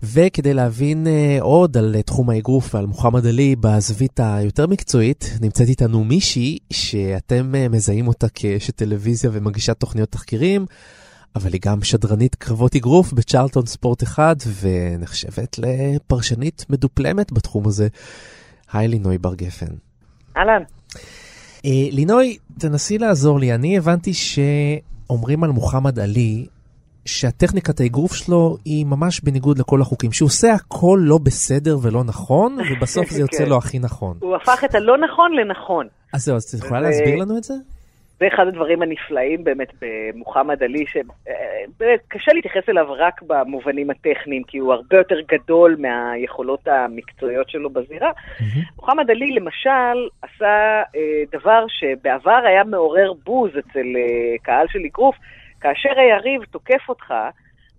[0.02, 5.68] וכדי להבין אה, עוד על אה, תחום האגרוף ועל מוחמד עלי בזווית היותר מקצועית, נמצאת
[5.68, 10.66] איתנו מישהי שאתם אה, מזהים אותה כאשת טלוויזיה ומגישת תוכניות תחקירים,
[11.36, 17.88] אבל היא גם שדרנית קרבות אגרוף בצ'רלטון ספורט 1, ונחשבת לפרשנית מדופלמת בתחום הזה.
[18.72, 19.66] היי לינוי בר גפן.
[20.36, 20.62] אהלן.
[21.64, 23.54] אה, לינוי, תנסי לעזור לי.
[23.54, 26.46] אני הבנתי שאומרים על מוחמד עלי
[27.04, 32.58] שהטכניקת האגרוף שלו היא ממש בניגוד לכל החוקים, שהוא עושה הכל לא בסדר ולא נכון,
[32.70, 33.48] ובסוף זה יוצא כן.
[33.48, 34.16] לו הכי נכון.
[34.20, 35.86] הוא הפך את הלא נכון לנכון.
[36.12, 37.54] אז זהו, אז את יכולה להסביר לנו את זה?
[38.22, 44.72] זה אחד הדברים הנפלאים באמת במוחמד עלי, שקשה להתייחס אליו רק במובנים הטכניים, כי הוא
[44.72, 48.10] הרבה יותר גדול מהיכולות המקצועיות שלו בזירה.
[48.76, 55.16] מוחמד עלי למשל עשה אה, דבר שבעבר היה מעורר בוז אצל אה, קהל של אגרוף,
[55.60, 57.14] כאשר היריב תוקף אותך,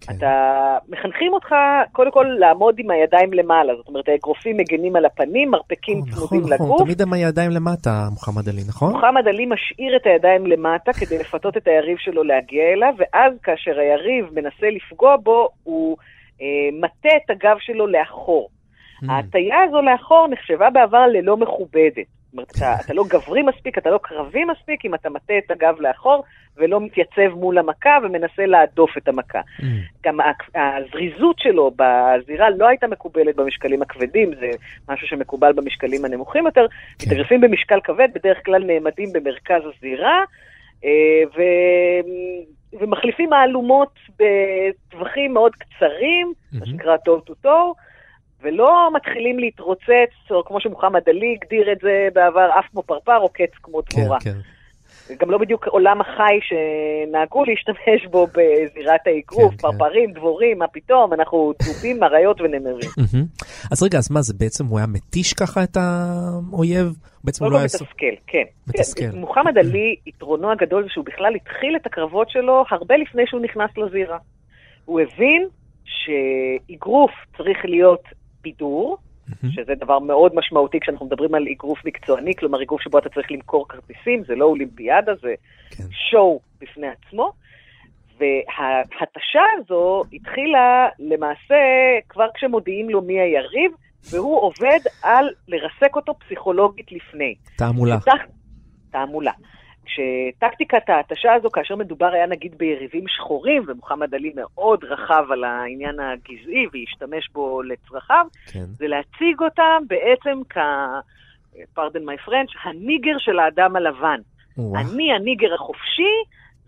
[0.08, 0.14] כן.
[0.18, 1.56] אתה, מחנכים אותך
[1.92, 6.54] קודם כל לעמוד עם הידיים למעלה, זאת אומרת האגרופים מגנים על הפנים, מרפקים נכון, צמודים
[6.54, 6.82] נכון, לגוף.
[6.82, 8.94] תמיד עם הידיים למטה, מוחמד עלי, נכון?
[8.94, 13.80] מוחמד עלי משאיר את הידיים למטה כדי לפתות את היריב שלו להגיע אליו, ואז כאשר
[13.80, 15.98] היריב מנסה לפגוע בו, הוא
[16.42, 16.46] אה,
[16.82, 18.50] מטה את הגב שלו לאחור.
[18.50, 19.12] Mm.
[19.12, 22.08] ההטייה הזו לאחור נחשבה בעבר ללא מכובדת.
[22.34, 25.52] זאת אומרת, אתה, אתה לא גברי מספיק, אתה לא קרבי מספיק, אם אתה מטה את
[25.52, 26.24] הגב לאחור
[26.58, 29.42] ולא מתייצב מול המכה ומנסה להדוף את המכה.
[29.60, 29.64] Mm.
[30.04, 30.18] גם
[30.56, 34.50] הזריזות שלו בזירה לא הייתה מקובלת במשקלים הכבדים, זה
[34.90, 36.66] משהו שמקובל במשקלים הנמוכים יותר.
[36.68, 37.06] כן.
[37.06, 40.24] מתאגרפים במשקל כבד בדרך כלל נעמדים במרכז הזירה,
[40.86, 41.42] אה, ו...
[42.80, 46.66] ומחליפים מהלומות בטווחים מאוד קצרים, מה מהמם.
[46.66, 47.74] שנקרא טוב טו טו,
[48.42, 53.30] ולא מתחילים להתרוצץ, או כמו שמוחמד עלי הגדיר את זה בעבר, עף כמו פרפר או
[53.30, 54.20] קץ כמו כן, דבורה.
[54.20, 54.32] כן.
[54.32, 54.40] זה
[55.20, 59.78] גם לא בדיוק עולם החי שנהגו להשתמש בו בזירת האגרוף, כן, כן.
[59.78, 62.90] פרפרים, דבורים, מה פתאום, אנחנו דובים, אריות ונמרים.
[63.72, 66.88] אז רגע, אז מה זה בעצם, הוא היה מתיש ככה את האויב?
[67.24, 67.68] בעצם הוא לא היה...
[67.68, 68.44] סוף- מתסכל, כן.
[68.68, 69.02] מתסכל.
[69.02, 73.42] תראה, מוחמד עלי, יתרונו הגדול זה שהוא בכלל התחיל את הקרבות שלו הרבה לפני שהוא
[73.42, 74.18] נכנס לזירה.
[74.86, 75.48] הוא הבין
[75.86, 78.04] שאגרוף צריך להיות
[78.44, 78.98] בידור,
[79.52, 83.66] שזה דבר מאוד משמעותי כשאנחנו מדברים על אגרוף מקצועני, כלומר אגרוף שבו אתה צריך למכור
[83.70, 85.34] כרטיסים, זה לא אולימפיאדה, זה
[85.70, 85.84] כן.
[86.12, 87.32] שואו בפני עצמו.
[88.18, 91.56] וההתשה הזו התחילה למעשה
[92.10, 93.72] כבר כשמודיעים לו מי היריב,
[94.12, 97.36] והוא עובד על לרסק אותו פסיכולוגית לפני.
[97.58, 97.98] תעמולה.
[98.00, 98.30] כשטק-
[98.92, 99.32] תעמולה.
[99.86, 106.00] כשטקטיקת ההתשה הזו, כאשר מדובר היה נגיד ביריבים שחורים, ומוחמד עלי מאוד רחב על העניין
[106.00, 108.66] הגזעי והשתמש בו לצרכיו, כן.
[108.66, 110.58] זה להציג אותם בעצם כ...
[111.78, 114.20] pardon my French, הניגר של האדם הלבן.
[114.58, 114.82] וואו.
[114.82, 116.14] אני הניגר החופשי,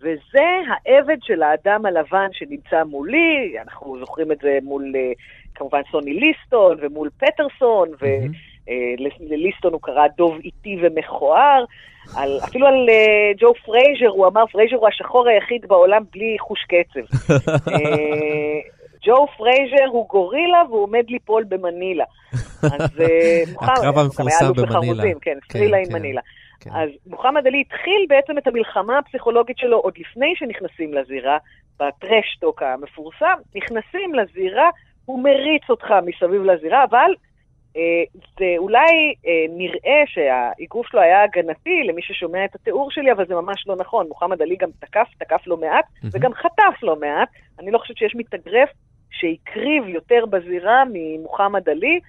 [0.00, 5.12] וזה העבד של האדם הלבן שנמצא מולי, אנחנו זוכרים את זה מול אה,
[5.54, 8.06] כמובן סוני ליסטון ומול פטרסון, ו...
[8.06, 8.32] מהמם.
[8.68, 11.64] אה, הוא קרא דוב איטי ומכוער,
[12.14, 16.64] על, אפילו על אה, ג'ו פרייזר, הוא אמר, פרייזר הוא השחור היחיד בעולם בלי חוש
[16.64, 17.32] קצב.
[17.74, 18.60] אה,
[19.06, 22.04] ג'ו פרייזר הוא גורילה והוא עומד ליפול במנילה.
[22.62, 25.02] אז אה, מוחמד, הקרב המפורסם במנילה.
[25.02, 26.20] כן, כן, Thrilla in כן, מנילה.
[26.60, 26.70] כן.
[26.74, 31.38] אז מוחמד עלי התחיל בעצם את המלחמה הפסיכולוגית שלו עוד לפני שנכנסים לזירה,
[31.80, 34.70] בטרשטוק המפורסם, נכנסים לזירה,
[35.04, 37.10] הוא מריץ אותך מסביב לזירה, אבל
[38.38, 43.34] זה אולי אה, נראה שהאיגוף שלו היה הגנתי למי ששומע את התיאור שלי, אבל זה
[43.34, 44.06] ממש לא נכון.
[44.08, 47.28] מוחמד עלי גם תקף, תקף לא מעט, וגם חטף לא מעט.
[47.60, 48.68] אני לא חושבת שיש מתאגרף
[49.10, 52.00] שהקריב יותר בזירה ממוחמד עלי.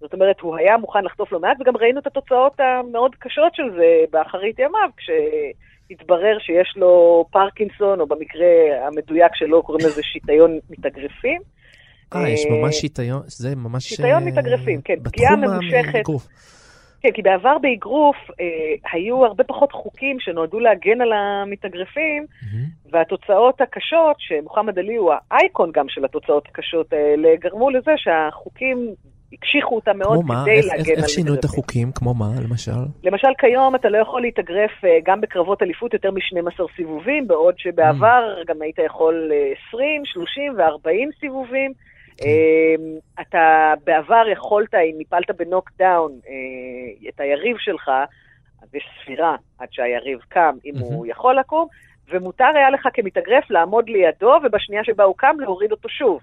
[0.00, 3.70] זאת אומרת, הוא היה מוכן לחטוף לא מעט, וגם ראינו את התוצאות המאוד קשות של
[3.76, 8.46] זה באחרית ימיו, כשהתברר שיש לו פרקינסון, או במקרה
[8.86, 11.40] המדויק שלו קוראים לזה שיטיון מתאגרפים.
[12.14, 13.84] אה, יש אה, ממש שיטיון, זה ממש...
[13.84, 16.02] שיטיון אה, מתאגרפים, כן, פגיעה בתחום ממושכת.
[17.00, 18.44] כן, כי בעבר באגרוף אה,
[18.92, 22.26] היו הרבה פחות חוקים שנועדו להגן על המתאגרפים,
[22.92, 28.88] והתוצאות הקשות, שמוחמד עלי הוא האייקון גם של התוצאות הקשות האלה, גרמו לזה שהחוקים
[29.32, 30.42] הקשיחו אותם מאוד מה?
[30.42, 31.60] כדי איך- להגן איך- על איך שינו את מתאגרפים.
[31.60, 31.92] החוקים?
[31.94, 32.80] כמו מה, למשל?
[33.04, 38.22] למשל, כיום אתה לא יכול להתאגרף אה, גם בקרבות אליפות יותר מ-12 סיבובים, בעוד שבעבר
[38.48, 41.72] גם היית יכול אה, 20, 30 ו-40 סיבובים.
[42.24, 42.74] אה,
[43.20, 47.90] אתה בעבר יכולת, אם ניפלת בנוקדאון אה, את היריב שלך,
[48.62, 51.68] אז יש ספירה עד שהיריב קם, אם הוא יכול לקום,
[52.08, 56.20] ומותר היה לך כמתאגרף לעמוד לידו, ובשנייה שבה הוא קם להוריד אותו שוב.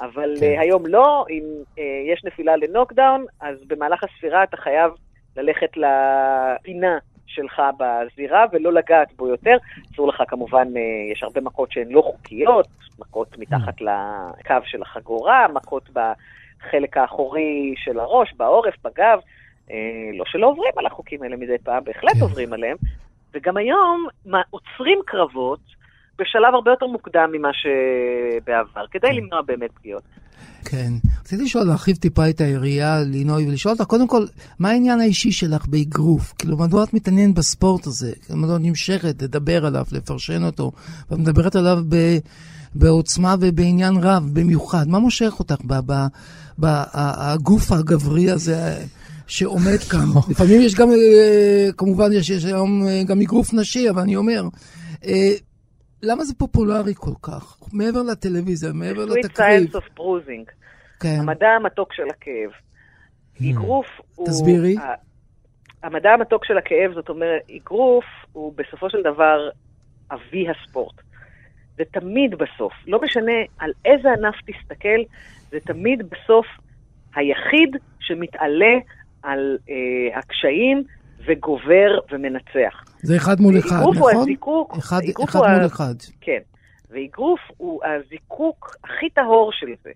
[0.00, 0.46] אבל כן.
[0.46, 1.44] אה, היום לא, אם
[1.78, 4.92] אה, יש נפילה לנוקדאון, אז במהלך הספירה אתה חייב
[5.36, 6.98] ללכת לפינה
[7.34, 9.56] שלך בזירה ולא לגעת בו יותר.
[9.92, 15.46] אסור לך כמובן, אה, יש הרבה מכות שהן לא חוקיות, מכות מתחת לקו של החגורה,
[15.54, 19.18] מכות בחלק האחורי של הראש, בעורף, בגב.
[19.70, 19.76] אה,
[20.14, 22.20] לא שלא עוברים על החוקים האלה מדי פעם, בהחלט כן.
[22.20, 22.76] עוברים עליהם.
[23.34, 24.06] וגם היום
[24.50, 25.60] עוצרים קרבות
[26.18, 30.02] בשלב הרבה יותר מוקדם ממה שבעבר, כדי למנוע באמת פגיעות.
[30.64, 30.92] כן.
[31.20, 34.26] רציתי לשאול, להרחיב טיפה את היריעה, לינוי, ולשאול אותך, קודם כל,
[34.58, 36.34] מה העניין האישי שלך באגרוף?
[36.38, 38.12] כאילו, מדוע את מתעניינת בספורט הזה?
[38.30, 40.72] מדוע את נמשכת לדבר עליו, לפרשן אותו,
[41.10, 42.18] ואת מדברת עליו ב...
[42.74, 44.88] בעוצמה ובעניין רב במיוחד.
[44.88, 45.56] מה מושך אותך
[46.58, 48.84] בגוף הגברי הזה
[49.26, 50.08] שעומד כאן?
[50.30, 54.48] לפעמים יש גם, אה, כמובן, יש, יש היום אה, גם אגרוף נשי, אבל אני אומר,
[55.06, 55.32] אה,
[56.02, 57.56] למה זה פופולרי כל כך?
[57.72, 59.70] מעבר לטלוויזיה, מעבר Sweet לתקריב.
[59.70, 60.52] Science of Bruising,
[61.00, 61.16] כן.
[61.20, 62.50] המדע המתוק של הכאב.
[63.50, 64.26] אגרוף הוא...
[64.26, 64.76] תסבירי.
[65.82, 69.48] המדע המתוק של הכאב, זאת אומרת, אגרוף הוא בסופו של דבר
[70.12, 70.94] אבי הספורט.
[71.76, 75.00] זה תמיד בסוף, לא משנה על איזה ענף תסתכל,
[75.50, 76.46] זה תמיד בסוף
[77.14, 78.74] היחיד שמתעלה
[79.22, 80.82] על אה, הקשיים
[81.26, 82.89] וגובר ומנצח.
[83.02, 84.22] זה אחד מול אחד, אגרוף הוא נכון?
[84.22, 85.94] הזיקוק, אחד, אחד הוא ה- מול אחד.
[86.20, 86.38] כן.
[86.90, 89.90] ואגרוף הוא הזיקוק הכי טהור של זה.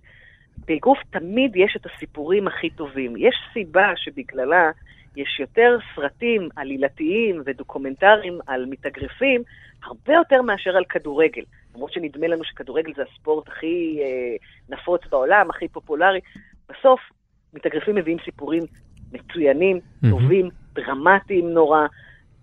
[0.67, 3.15] באגרוף תמיד יש את הסיפורים הכי טובים.
[3.17, 4.71] יש סיבה שבגללה
[5.17, 9.43] יש יותר סרטים עלילתיים ודוקומנטריים על מתאגרפים,
[9.85, 11.43] הרבה יותר מאשר על כדורגל.
[11.75, 14.37] למרות שנדמה לנו שכדורגל זה הספורט הכי אה,
[14.77, 16.21] נפוץ בעולם, הכי פופולרי.
[16.69, 17.01] בסוף,
[17.55, 18.63] מתאגרפים מביאים סיפורים
[19.13, 19.81] מצוינים.
[20.11, 21.87] טובים, דרמטיים נורא,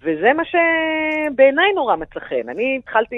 [0.01, 2.49] וזה מה שבעיניי נורא מצא חן.
[2.49, 3.15] אני התחלתי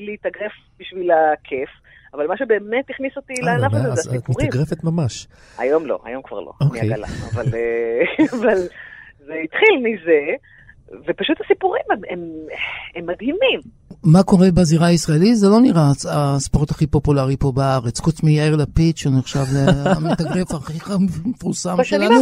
[0.00, 1.68] להתאגרף בשביל הכיף,
[2.14, 4.48] אבל מה שבאמת הכניס אותי אה, לענף הזה אז זה את הסיפורים.
[4.48, 5.26] מתאגרפת ממש.
[5.58, 6.80] היום לא, היום כבר לא, אוקיי.
[6.80, 7.06] אני עגלה.
[7.34, 8.58] אבל, אה, אבל
[9.18, 10.20] זה התחיל מזה,
[11.06, 12.20] ופשוט הסיפורים הם, הם,
[12.94, 13.60] הם מדהימים.
[14.04, 15.36] מה קורה בזירה הישראלית?
[15.36, 19.44] זה לא נראה הספורט הכי פופולרי פה בארץ, חוץ מיאיר לפיד, שנחשב
[19.84, 20.78] למתאגרף הכי
[21.24, 22.14] מפורסם שלנו,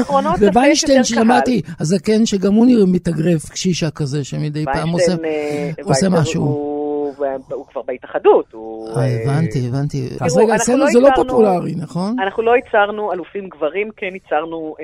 [0.55, 6.43] וויינשטיין ששמעתי, הזקן שגם הוא נראה מתאגרף קשישה כזה, שמדי פעם עושה אה, משהו.
[6.43, 8.53] הוא, כבר בהתאחדות.
[8.53, 10.09] הוא, אה, אה, הבנתי, הבנתי.
[10.21, 12.17] אז רגע, אצלנו לא זה לא פופולרי, נכון?
[12.21, 14.75] אנחנו לא ייצרנו אלופים גברים, כן ייצרנו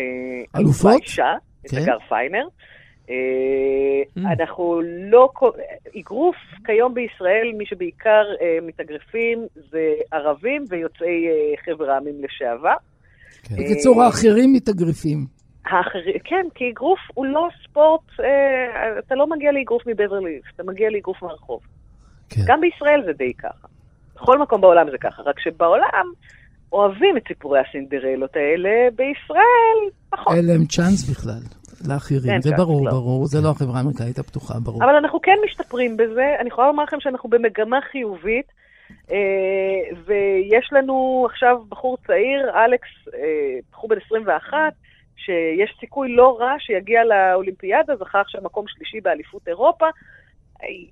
[0.56, 1.02] אלופות?
[1.02, 1.32] אישה,
[1.66, 1.76] את כן.
[1.76, 2.46] אגר פיינר.
[3.10, 3.14] אה,
[4.16, 4.20] Mm.
[4.32, 5.28] אנחנו לא...
[5.32, 5.50] כל-
[6.00, 6.36] אגרוף
[6.66, 9.38] כיום בישראל, מי שבעיקר אה, מתאגרפים
[9.70, 9.78] זה
[10.12, 11.32] ערבים ויוצאי אה,
[11.74, 12.74] חבר העמים לשעבר.
[13.42, 13.54] כן.
[13.54, 15.26] בקיצור, האחרים מתאגרפים.
[15.66, 20.62] האחרי, כן, כי אגרוף הוא לא ספורט, אה, אתה לא מגיע לאגרוף מבברלי הילס, אתה
[20.62, 21.60] מגיע לאגרוף מהרחוב.
[22.30, 22.40] כן.
[22.46, 23.66] גם בישראל זה די ככה.
[24.14, 26.04] בכל מקום בעולם זה ככה, רק שבעולם
[26.72, 29.78] אוהבים את סיפורי הסינדרלות האלה, בישראל
[30.10, 30.36] פחות.
[30.36, 31.40] אין להם צ'אנס בכלל,
[31.88, 32.32] לאחרים.
[32.32, 32.92] אין זה צ'אנס ברור, בכלל.
[32.92, 34.84] ברור, זה לא החברה האמריקאית הפתוחה, ברור.
[34.84, 38.46] אבל אנחנו כן משתפרים בזה, אני יכולה לומר לכם שאנחנו במגמה חיובית,
[39.10, 39.16] אה,
[40.04, 44.72] ויש לנו עכשיו בחור צעיר, אלכס, אה, בחור בן 21,
[45.16, 49.86] שיש סיכוי לא רע שיגיע לאולימפיאדה, זכה עכשיו מקום שלישי באליפות אירופה.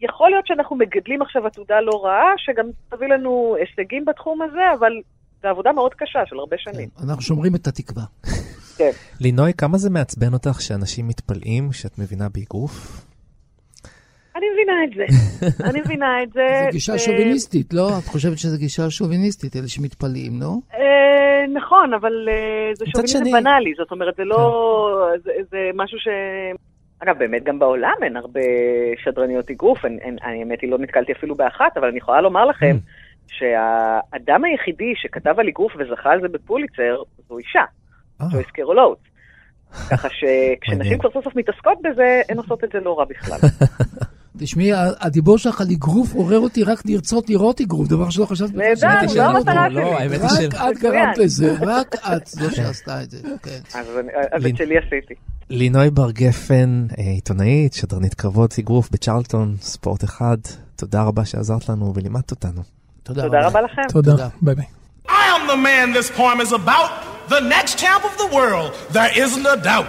[0.00, 4.92] יכול להיות שאנחנו מגדלים עכשיו עתודה לא רעה, שגם תביא לנו הישגים בתחום הזה, אבל
[5.42, 6.88] זו עבודה מאוד קשה של הרבה שנים.
[6.88, 8.02] כן, אנחנו שומרים את התקווה.
[8.82, 8.90] כן.
[9.20, 13.04] לינוי, כמה זה מעצבן אותך שאנשים מתפלאים שאת מבינה באגרוף?
[14.36, 15.04] אני מבינה את זה.
[15.70, 16.40] אני מבינה את זה.
[16.64, 17.88] זו גישה שוביניסטית, לא?
[17.98, 20.52] את חושבת שזו גישה שוביניסטית, אלה שמתפלאים, לא?
[20.74, 20.82] אה,
[21.54, 24.90] נכון, אבל אה, זה שני- בנאלי, זאת אומרת, זה לא...
[25.24, 26.08] זה- זה משהו ש...
[27.02, 28.40] אגב, באמת גם בעולם אין הרבה
[29.04, 32.76] שדרניות אגרוף, אני האמת היא לא נתקלתי אפילו באחת, אבל אני יכולה לומר לכם
[33.26, 36.96] שהאדם היחידי שכתב על אגרוף וזכה על זה בפוליצר,
[37.28, 37.62] זו אישה,
[38.30, 38.98] ג'ויס קרולוט.
[39.90, 40.56] ככה מעניין.
[40.60, 43.38] שכשנשים כבר סוף סוף מתעסקות בזה, הן עושות את זה לא רע בכלל.
[44.38, 44.70] תשמעי,
[45.00, 48.56] הדיבור שלך על אגרוף עורר אותי רק לרצות לראות אגרוף, דבר שלא חשבתי.
[48.56, 49.98] נהדר, זו המטרה לא,
[50.28, 50.46] שלי.
[50.46, 50.82] רק את.
[50.82, 53.58] גרמת לזה, רק את זו שעשתה את זה, כן.
[54.32, 55.14] אז את שלי עשיתי.
[55.50, 60.36] לינוי בר גפן, אה, עיתונאית, שדרנית קרבות אגרוף בצ'רלטון, ספורט אחד,
[60.76, 62.62] תודה רבה שעזרת לנו ולימדת אותנו.
[63.02, 63.82] תודה תודה רבה לכם.
[63.88, 64.28] תודה, תודה.
[64.42, 64.81] ביי ביי.
[65.08, 66.90] I am the man this poem is about,
[67.28, 68.74] the next champ of the world.
[68.90, 69.86] There isn't a doubt.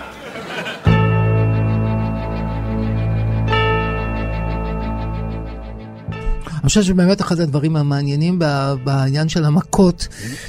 [6.63, 8.39] אני חושב שבאמת אחד הדברים המעניינים
[8.83, 10.07] בעניין של המכות,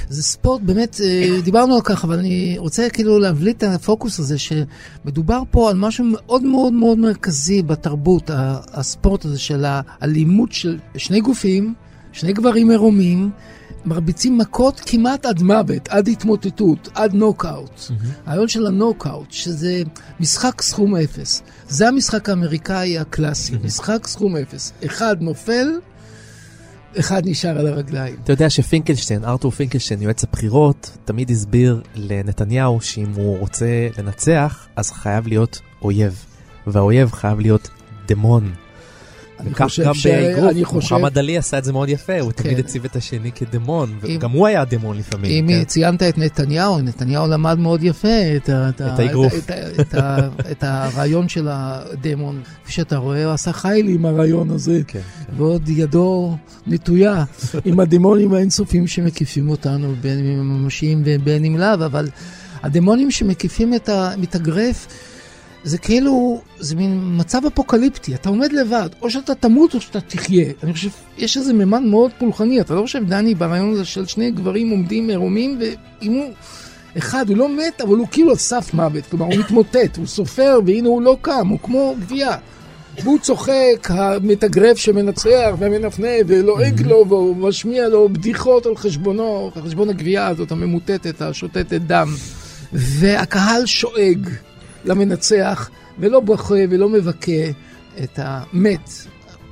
[0.09, 4.35] זה ספורט, באמת, אה, דיברנו על כך, אבל אני רוצה כאילו להבליט את הפוקוס הזה,
[4.37, 8.29] שמדובר פה על משהו מאוד מאוד מאוד מרכזי בתרבות,
[8.73, 11.73] הספורט הזה של האלימות של שני גופים,
[12.11, 13.29] שני גברים עירומים,
[13.85, 17.81] מרביצים מכות כמעט עד מוות, עד התמוטטות, עד נוקאוט.
[18.25, 19.83] הרעיון של הנוקאוט, שזה
[20.19, 21.43] משחק סכום אפס.
[21.69, 24.73] זה המשחק האמריקאי הקלאסי, משחק סכום אפס.
[24.85, 25.67] אחד נופל,
[26.99, 28.15] אחד נשאר על הרגליים.
[28.23, 34.91] אתה יודע שפינקלשטיין, ארתור פינקלשטיין, יועץ הבחירות, תמיד הסביר לנתניהו שאם הוא רוצה לנצח, אז
[34.91, 36.25] חייב להיות אויב.
[36.67, 37.69] והאויב חייב להיות
[38.07, 38.64] דמון.
[39.39, 42.19] אני וכך חושב גם ש- באגרוף, אני חושב- מוחמד עלי עשה את זה מאוד יפה,
[42.19, 42.59] הוא תמיד כן.
[42.59, 45.31] הציב את השני כדמון, אם- וגם הוא היה דמון לפעמים.
[45.31, 45.63] אם כן?
[45.63, 49.33] ציינת את נתניהו, נתניהו למד מאוד יפה את, את האגרוף.
[50.51, 52.41] את הרעיון של הדמון.
[52.63, 54.99] כפי שאתה רואה, הוא עשה חייל עם הרעיון הזה, כן,
[55.37, 57.23] ועוד ידו נטויה
[57.65, 62.07] עם הדמונים האינסופיים שמקיפים אותנו, בין אם הם ממשיים ובין אם לאו, אבל
[62.63, 64.87] הדמונים שמקיפים את המתאגרף,
[65.65, 70.51] זה כאילו, זה מין מצב אפוקליפטי, אתה עומד לבד, או שאתה תמות או שאתה תחיה.
[70.63, 74.31] אני חושב, יש איזה ממד מאוד פולחני, אתה לא חושב, דני, ברעיון הזה של שני
[74.31, 76.31] גברים עומדים עירומים, ואם הוא,
[76.97, 80.59] אחד, הוא לא מת, אבל הוא כאילו על סף מוות, כלומר, הוא מתמוטט, הוא סופר,
[80.65, 82.37] והנה הוא לא קם, הוא כמו גבייה.
[83.03, 89.89] והוא צוחק, המתאגרף שמנצח ומנפנה ולועג לו והוא משמיע לו בדיחות על חשבונו, על חשבון
[89.89, 92.07] הגבייה הזאת הממוטטת, השותתת דם.
[92.73, 94.29] והקהל שואג
[94.85, 95.69] למנצח
[95.99, 97.31] ולא בוכה ולא מבכה
[98.03, 98.89] את המת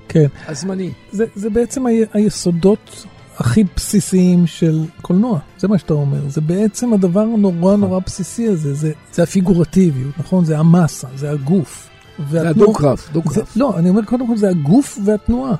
[0.10, 0.26] כן.
[0.48, 0.92] הזמני.
[1.12, 3.06] זה, זה בעצם היסודות
[3.38, 6.30] הכי בסיסיים של קולנוע, זה מה שאתה אומר.
[6.30, 10.46] זה בעצם הדבר הנורא נורא בסיסי הזה, זה, זה הפיגורטיביות, נכון?
[10.46, 11.90] זה המסה, זה הגוף.
[12.30, 13.46] זה והתנועה- הדו-קרב, זה, דו-קרב.
[13.56, 15.56] לא, אני אומר קודם כל זה הגוף והתנועה.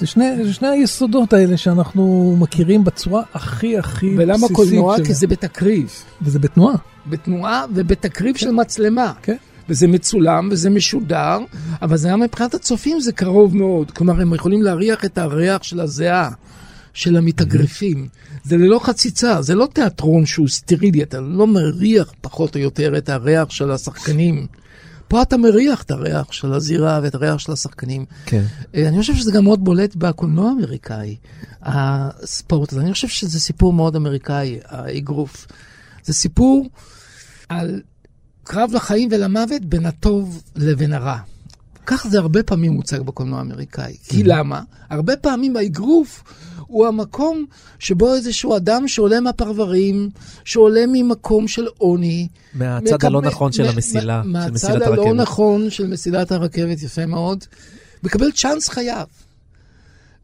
[0.00, 4.18] זה שני, זה שני היסודות האלה שאנחנו מכירים בצורה הכי הכי בסיסית.
[4.18, 4.96] ולמה קולנוע?
[4.96, 5.90] של- כי זה בתקריב.
[6.22, 6.74] וזה בתנועה.
[7.06, 9.12] בתנועה ובתקריב של מצלמה.
[9.22, 9.36] כן.
[9.68, 11.38] וזה מצולם וזה משודר,
[11.82, 13.90] אבל זה גם מבחינת הצופים זה קרוב מאוד.
[13.90, 16.30] כלומר, הם יכולים להריח את הריח של הזיעה,
[16.94, 18.08] של המתאגרפים.
[18.44, 23.08] זה ללא חציצה, זה לא תיאטרון שהוא סטרילי, אתה לא מריח פחות או יותר את
[23.08, 24.46] הריח של השחקנים.
[25.08, 28.04] פה אתה מריח את הריח של הזירה ואת הריח של השחקנים.
[28.26, 28.44] כן.
[28.74, 31.16] אה, אני חושב שזה גם מאוד בולט בקולנוע האמריקאי,
[31.62, 32.80] הספורט הזה.
[32.80, 35.46] אני חושב שזה סיפור מאוד אמריקאי, האגרוף.
[36.04, 36.68] זה סיפור
[37.48, 37.80] על
[38.44, 41.18] קרב לחיים ולמוות בין הטוב לבין הרע.
[41.86, 43.96] כך זה הרבה פעמים מוצג בקולנוע האמריקאי.
[44.08, 44.62] כי למה?
[44.90, 46.24] הרבה פעמים האגרוף
[46.66, 47.44] הוא המקום
[47.78, 50.10] שבו איזשהו אדם שעולה מהפרברים,
[50.44, 52.28] שעולה ממקום של עוני.
[52.54, 55.16] מהצד מקבל- הלא נכון של המסילה, מ- של מסילת מהצד הלא הרכבת.
[55.16, 57.44] נכון של מסילת הרכבת, יפה מאוד.
[58.02, 59.06] מקבל צ'אנס חייו.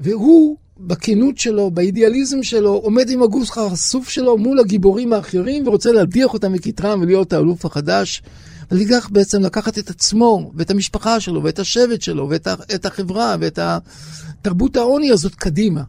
[0.00, 6.32] והוא, בכנות שלו, באידיאליזם שלו, עומד עם הגוף החשוף שלו מול הגיבורים האחרים ורוצה להדיח
[6.32, 8.22] אותם מכתרם ולהיות האלוף החדש.
[8.70, 14.76] ולכך בעצם לקחת את עצמו ואת המשפחה שלו ואת השבט שלו ואת החברה ואת התרבות
[14.76, 15.82] העוני הזאת קדימה.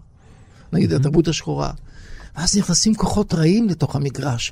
[0.74, 1.72] נגיד, התרבות השחורה.
[2.36, 4.51] ואז נכנסים כוחות רעים לתוך המגרש.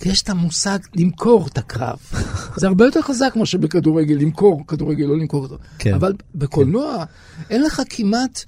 [0.00, 1.98] כי יש את המושג למכור את הקרב.
[2.60, 5.58] זה הרבה יותר חזק מאשר בכדורגל, למכור כדורגל, לא למכור אותו.
[5.78, 5.94] כן.
[5.94, 7.04] אבל בקולנוע
[7.50, 8.44] אין לך כמעט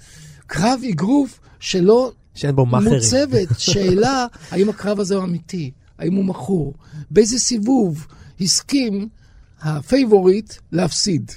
[0.47, 2.95] קרב אגרוף שלא שאין בו מאכערים.
[2.95, 6.75] מוצבת שאלה האם הקרב הזה הוא אמיתי, האם הוא מכור,
[7.11, 8.07] באיזה סיבוב
[8.41, 9.09] הסכים
[9.61, 11.31] הפייבוריט להפסיד,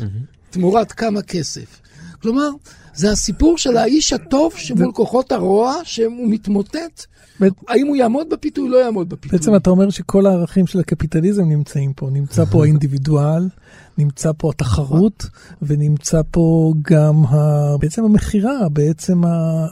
[0.49, 1.81] תמורת כמה כסף.
[2.21, 2.49] כלומר,
[2.97, 7.05] זה הסיפור של האיש הטוב שמול כוחות הרוע, שהוא מתמוטט.
[7.67, 9.39] האם הוא יעמוד בפיתוי, לא יעמוד בפיתוי.
[9.39, 12.09] בעצם אתה אומר שכל הערכים של הקפיטליזם נמצאים פה.
[12.11, 13.47] נמצא פה האינדיבידואל,
[13.97, 15.25] נמצא פה התחרות,
[15.61, 17.37] ונמצא פה גם ה...
[17.79, 19.21] בעצם המכירה, בעצם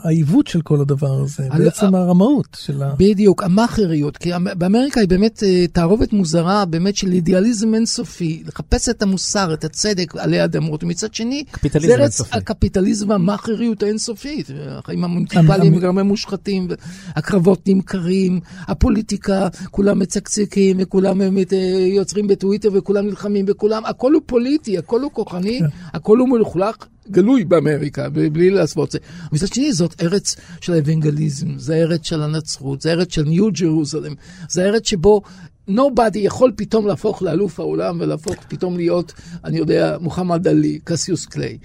[0.04, 2.94] העיוות של כל הדבר הזה, בעצם הרמאות של ה...
[2.98, 9.02] בדיוק, המאכריות, כי באמריקה היא באמת אה, תערובת מוזרה, באמת של אידיאליזם אינסופי, לחפש את
[9.02, 12.38] המוסר, את הצדק עלי אדמות, ומצד שני, קפיטליזם זה רץ אינסופי.
[12.38, 16.68] הקפיטליזם, המאכריות האינסופית, החיים המוניציפליים גם הם מושחתים,
[17.16, 21.58] הקרבות נמכרים, הפוליטיקה, כולם מצקצקים, וכולם באמת, אה,
[21.96, 25.60] יוצרים בטוויטר, וכולם נלחמים, וכולם, הכל הוא פוליטי, הכל הוא כוחני,
[25.92, 26.76] הכל הוא מלוכלך.
[27.10, 28.98] גלוי באמריקה, בלי להסוות זה.
[29.32, 34.14] מצד שני, זאת ארץ של האוונגליזם, זה ארץ של הנצרות, זה ארץ של ניו ג'רוזלם,
[34.48, 35.22] זה ארץ שבו
[35.70, 39.12] nobody יכול פתאום להפוך לאלוף העולם ולהפוך פתאום להיות,
[39.44, 41.58] אני יודע, מוחמד עלי, קסיוס קליי.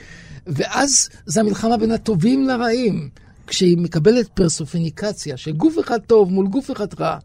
[0.48, 3.10] ואז זה המלחמה בין הטובים לרעים,
[3.48, 7.18] כשהיא מקבלת פרסופניקציה של גוף אחד טוב מול גוף אחד רע,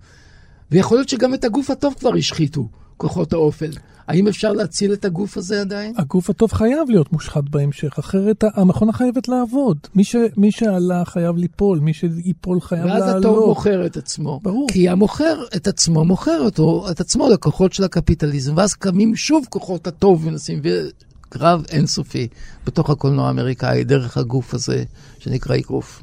[0.70, 3.70] ויכול להיות שגם את הגוף הטוב כבר השחיתו, כוחות האופל.
[4.08, 5.92] האם אפשר להציל את הגוף הזה עדיין?
[5.96, 9.78] הגוף הטוב חייב להיות מושחת בהמשך, אחרת המכונה חייבת לעבוד.
[9.94, 13.24] מי, ש, מי שעלה חייב ליפול, מי שיפול חייב ואז לעלות.
[13.24, 14.40] הטוב מוכר את עצמו.
[14.42, 14.66] ברור.
[14.72, 19.86] כי המוכר את עצמו, מוכר אותו, את עצמו לכוחות של הקפיטליזם, ואז קמים שוב כוחות
[19.86, 22.28] הטוב ומנסים, וקרב אינסופי
[22.66, 24.84] בתוך הקולנוע האמריקאי, דרך הגוף הזה
[25.18, 26.02] שנקרא אגרוף.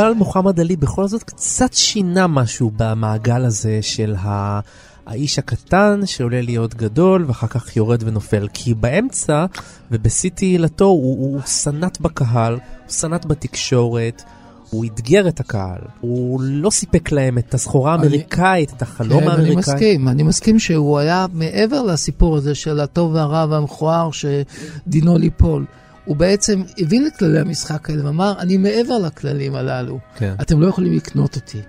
[0.00, 4.60] אבל מוחמד עלי בכל זאת קצת שינה משהו במעגל הזה של ה...
[5.06, 8.48] האיש הקטן שעולה להיות גדול ואחר כך יורד ונופל.
[8.54, 9.46] כי באמצע
[9.90, 14.22] ובשיא תהילתו הוא, הוא סנט בקהל, הוא סנט בתקשורת.
[14.70, 19.30] הוא אתגר את הקהל, הוא לא סיפק להם את הסחורה האמריקאית, את החלום כן, אני
[19.30, 19.56] האמריקאי.
[19.56, 25.64] מסכים, אני מסכים שהוא היה מעבר לסיפור הזה של הטוב והרע והמכוער שדינו ליפול.
[26.04, 29.98] הוא בעצם הבין את כללי המשחק האלה ואמר, אני מעבר לכללים הללו.
[30.16, 30.34] כן.
[30.40, 31.60] אתם לא יכולים לקנות אותי.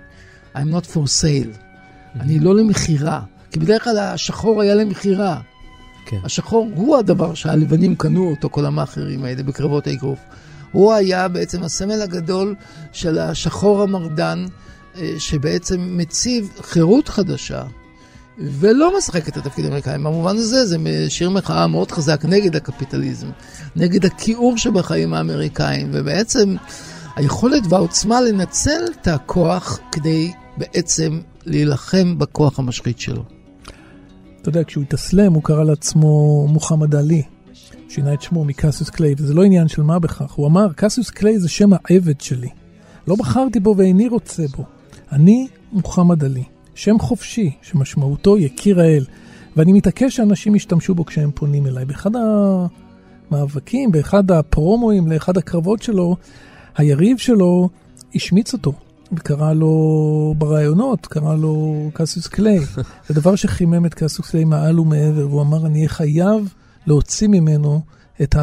[0.56, 1.58] I'm not for sale.
[2.20, 3.20] אני לא למכירה.
[3.50, 5.40] כי בדרך כלל השחור היה למכירה.
[6.06, 6.16] כן.
[6.24, 10.18] השחור הוא הדבר שהלבנים קנו אותו, כל המאכערים האלה בקרבות האגרוף.
[10.72, 12.54] הוא היה בעצם הסמל הגדול
[12.92, 14.44] של השחור המרדן,
[14.96, 17.62] אה, שבעצם מציב חירות חדשה,
[18.38, 19.98] ולא משחק את התפקיד האמריקאי.
[19.98, 20.76] במובן הזה זה
[21.08, 23.26] שיר מחאה מאוד חזק נגד הקפיטליזם,
[23.76, 26.56] נגד הכיעור שבחיים האמריקאים, ובעצם
[27.16, 33.24] היכולת והעוצמה לנצל את הכוח כדי בעצם להילחם בכוח המשחית שלו.
[34.40, 37.22] אתה יודע, כשהוא התאסלם הוא קרא לעצמו מוחמד עלי.
[37.94, 40.32] שינה את שמו מקסיוס קליי, וזה לא עניין של מה בכך.
[40.32, 42.48] הוא אמר, קסיוס קליי זה שם העבד שלי.
[43.06, 44.64] לא בחרתי בו ואיני רוצה בו.
[45.12, 46.44] אני מוחמד עלי.
[46.74, 49.04] שם חופשי, שמשמעותו יקיר האל.
[49.56, 51.84] ואני מתעקש שאנשים ישתמשו בו כשהם פונים אליי.
[51.84, 52.10] באחד
[53.30, 56.16] המאבקים, באחד הפרומואים לאחד הקרבות שלו,
[56.76, 57.68] היריב שלו
[58.14, 58.72] השמיץ אותו.
[59.12, 62.60] וקרא לו בראיונות, קרא לו קסיוס קליי.
[63.08, 66.54] זה דבר שחימם את קסיוס קליי מעל ומעבר, והוא אמר, אני אהיה חייב
[66.86, 67.80] להוציא ממנו
[68.22, 68.36] את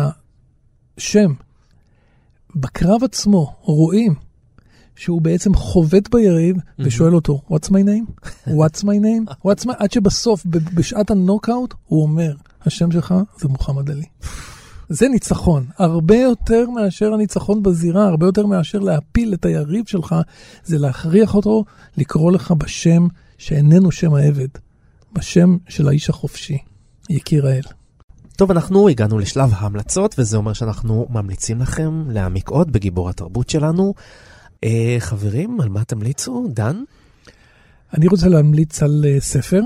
[0.98, 1.34] השם.
[2.56, 4.16] בקרב עצמו רואים
[4.96, 8.28] שהוא בעצם חובט ביריב ושואל אותו, What's my name?
[8.48, 9.34] What's my name?
[9.46, 9.74] What's my...
[9.78, 14.06] עד שבסוף, בשעת הנוקאוט, הוא אומר, השם שלך זה מוחמד עלי.
[14.90, 15.66] זה ניצחון.
[15.78, 20.16] הרבה יותר מאשר הניצחון בזירה, הרבה יותר מאשר להפיל את היריב שלך,
[20.64, 21.66] זה להכריח אותו
[21.98, 24.48] לקרוא לך בשם שאיננו שם העבד,
[25.14, 26.58] בשם של האיש החופשי,
[27.10, 27.79] יקיר האל.
[28.40, 33.94] טוב, אנחנו הגענו לשלב ההמלצות, וזה אומר שאנחנו ממליצים לכם להעמיק עוד בגיבור התרבות שלנו.
[34.64, 36.48] אה, חברים, על מה תמליצו?
[36.50, 36.84] דן?
[37.94, 39.62] אני רוצה להמליץ על uh, ספר.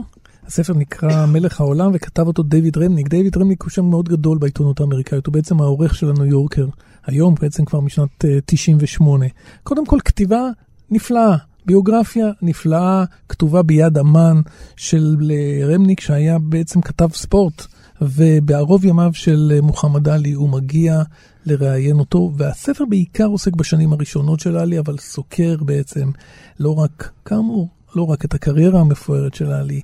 [0.48, 3.08] הספר נקרא מלך העולם וכתב אותו דיוויד רמניק.
[3.08, 6.68] דיוויד רמניק הוא שם מאוד גדול בעיתונות האמריקאית, הוא בעצם העורך של הניו יורקר,
[7.06, 9.26] היום בעצם כבר משנת uh, 98.
[9.64, 10.50] קודם כל כתיבה
[10.92, 14.42] נפלאה, ביוגרפיה נפלאה, כתובה ביד אמן
[14.76, 17.68] של uh, רמניק שהיה בעצם כתב ספורט.
[18.04, 21.02] ובערוב ימיו של מוחמד עלי הוא מגיע
[21.46, 26.12] לראיין אותו, והספר בעיקר עוסק בשנים הראשונות של עלי, אבל סוקר בעצם
[26.60, 29.82] לא רק, כאמור, לא רק את הקריירה המפוארת של עלי,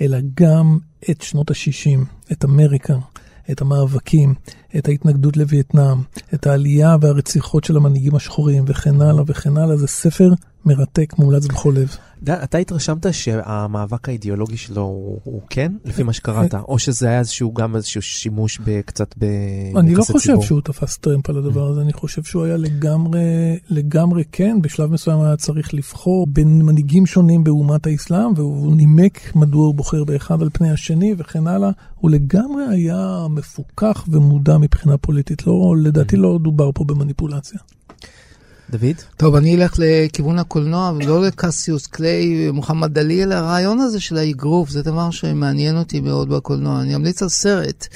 [0.00, 0.78] אלא גם
[1.10, 2.96] את שנות ה-60, את אמריקה,
[3.50, 4.34] את המאבקים,
[4.76, 5.98] את ההתנגדות לווייטנאם,
[6.34, 9.76] את העלייה והרציחות של המנהיגים השחורים וכן הלאה וכן הלאה.
[9.76, 10.32] זה ספר
[10.64, 11.96] מרתק, מומלץ בכל לב.
[12.42, 17.54] אתה התרשמת שהמאבק האידיאולוגי שלו הוא, הוא כן, לפי מה שקראת, או שזה היה איזשהו
[17.54, 19.80] גם איזשהו שימוש קצת ביחסי ציבור?
[19.80, 20.42] אני לא חושב ציבור.
[20.42, 23.20] שהוא תפס טרמפ על הדבר הזה, אני חושב שהוא היה לגמרי,
[23.70, 29.66] לגמרי כן, בשלב מסוים היה צריך לבחור בין מנהיגים שונים באומת האסלאם, והוא נימק מדוע
[29.66, 31.70] הוא בוחר באחד על פני השני וכן הלאה.
[31.94, 37.60] הוא לגמרי היה מפוכח ומודע מבחינה פוליטית, לא, לדעתי לא דובר פה במניפולציה.
[38.72, 38.96] דוד?
[39.16, 44.70] טוב, אני אלך לכיוון הקולנוע, ולא לקסיוס קליי ומוחמד דלי, אלא הרעיון הזה של האגרוף,
[44.70, 46.80] זה דבר שמעניין אותי מאוד בקולנוע.
[46.80, 47.86] אני אמליץ על סרט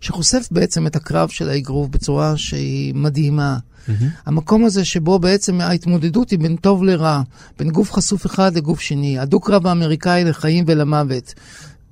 [0.00, 3.56] שחושף בעצם את הקרב של האגרוף בצורה שהיא מדהימה.
[3.56, 3.90] Mm-hmm.
[4.26, 7.22] המקום הזה שבו בעצם ההתמודדות היא בין טוב לרע,
[7.58, 11.34] בין גוף חשוף אחד לגוף שני, הדו-קרב האמריקאי לחיים ולמוות.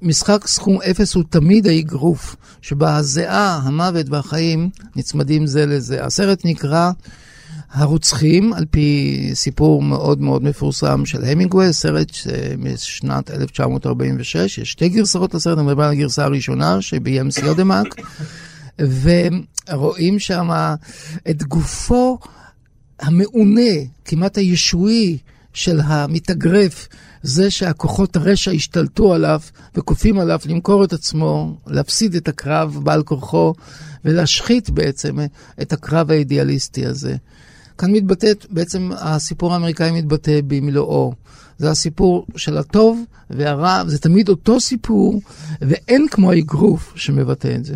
[0.02, 6.04] משחק סכום אפס הוא תמיד האגרוף, שבה הזיעה, המוות והחיים נצמדים זה לזה.
[6.04, 6.90] הסרט נקרא
[7.72, 12.12] הרוצחים, על פי סיפור מאוד מאוד מפורסם של המינגווי, סרט
[12.58, 17.94] משנת 1946, יש שתי גרסאות לסרט, אני מדבר על הגרסה הראשונה שביים סיודמק,
[18.78, 20.50] ורואים שם
[21.30, 22.18] את גופו
[23.00, 23.70] המעונה,
[24.04, 25.18] כמעט הישועי
[25.52, 26.88] של המתאגרף,
[27.22, 29.40] זה שהכוחות הרשע השתלטו עליו
[29.74, 33.54] וכופים עליו למכור את עצמו, להפסיד את הקרב בעל כורחו
[34.04, 35.18] ולהשחית בעצם
[35.62, 37.16] את הקרב האידיאליסטי הזה.
[37.80, 41.12] כאן מתבטאת, בעצם הסיפור האמריקאי מתבטא במלואו.
[41.58, 45.20] זה הסיפור של הטוב והרע, זה תמיד אותו סיפור,
[45.60, 47.74] ואין כמו האגרוף שמבטא את זה.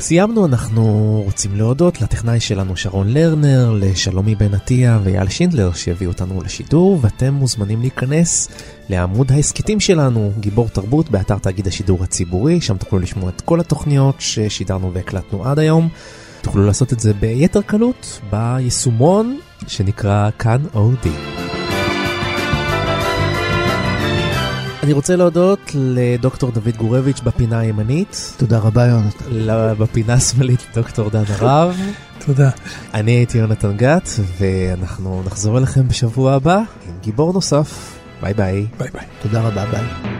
[0.00, 6.42] סיימנו, אנחנו רוצים להודות לטכנאי שלנו שרון לרנר, לשלומי בן עטיה ואייל שינדלר שהביאו אותנו
[6.42, 8.48] לשידור, ואתם מוזמנים להיכנס
[8.88, 14.14] לעמוד ההסכתים שלנו, גיבור תרבות, באתר תאגיד השידור הציבורי, שם תוכלו לשמוע את כל התוכניות
[14.18, 15.88] ששידרנו והקלטנו עד היום.
[16.42, 21.57] תוכלו לעשות את זה ביתר קלות ביישומון שנקרא כאן אודי.
[24.88, 28.34] אני רוצה להודות לדוקטור דוד גורביץ' בפינה הימנית.
[28.36, 29.24] תודה רבה, יונתן.
[29.78, 31.80] בפינה השמאלית דוקטור דן ערב.
[32.26, 32.50] תודה.
[32.94, 34.08] אני הייתי יונתן גת,
[34.38, 37.98] ואנחנו נחזור אליכם בשבוע הבא עם גיבור נוסף.
[38.22, 38.66] ביי ביי.
[38.78, 39.06] ביי ביי.
[39.22, 40.17] תודה רבה, ביי.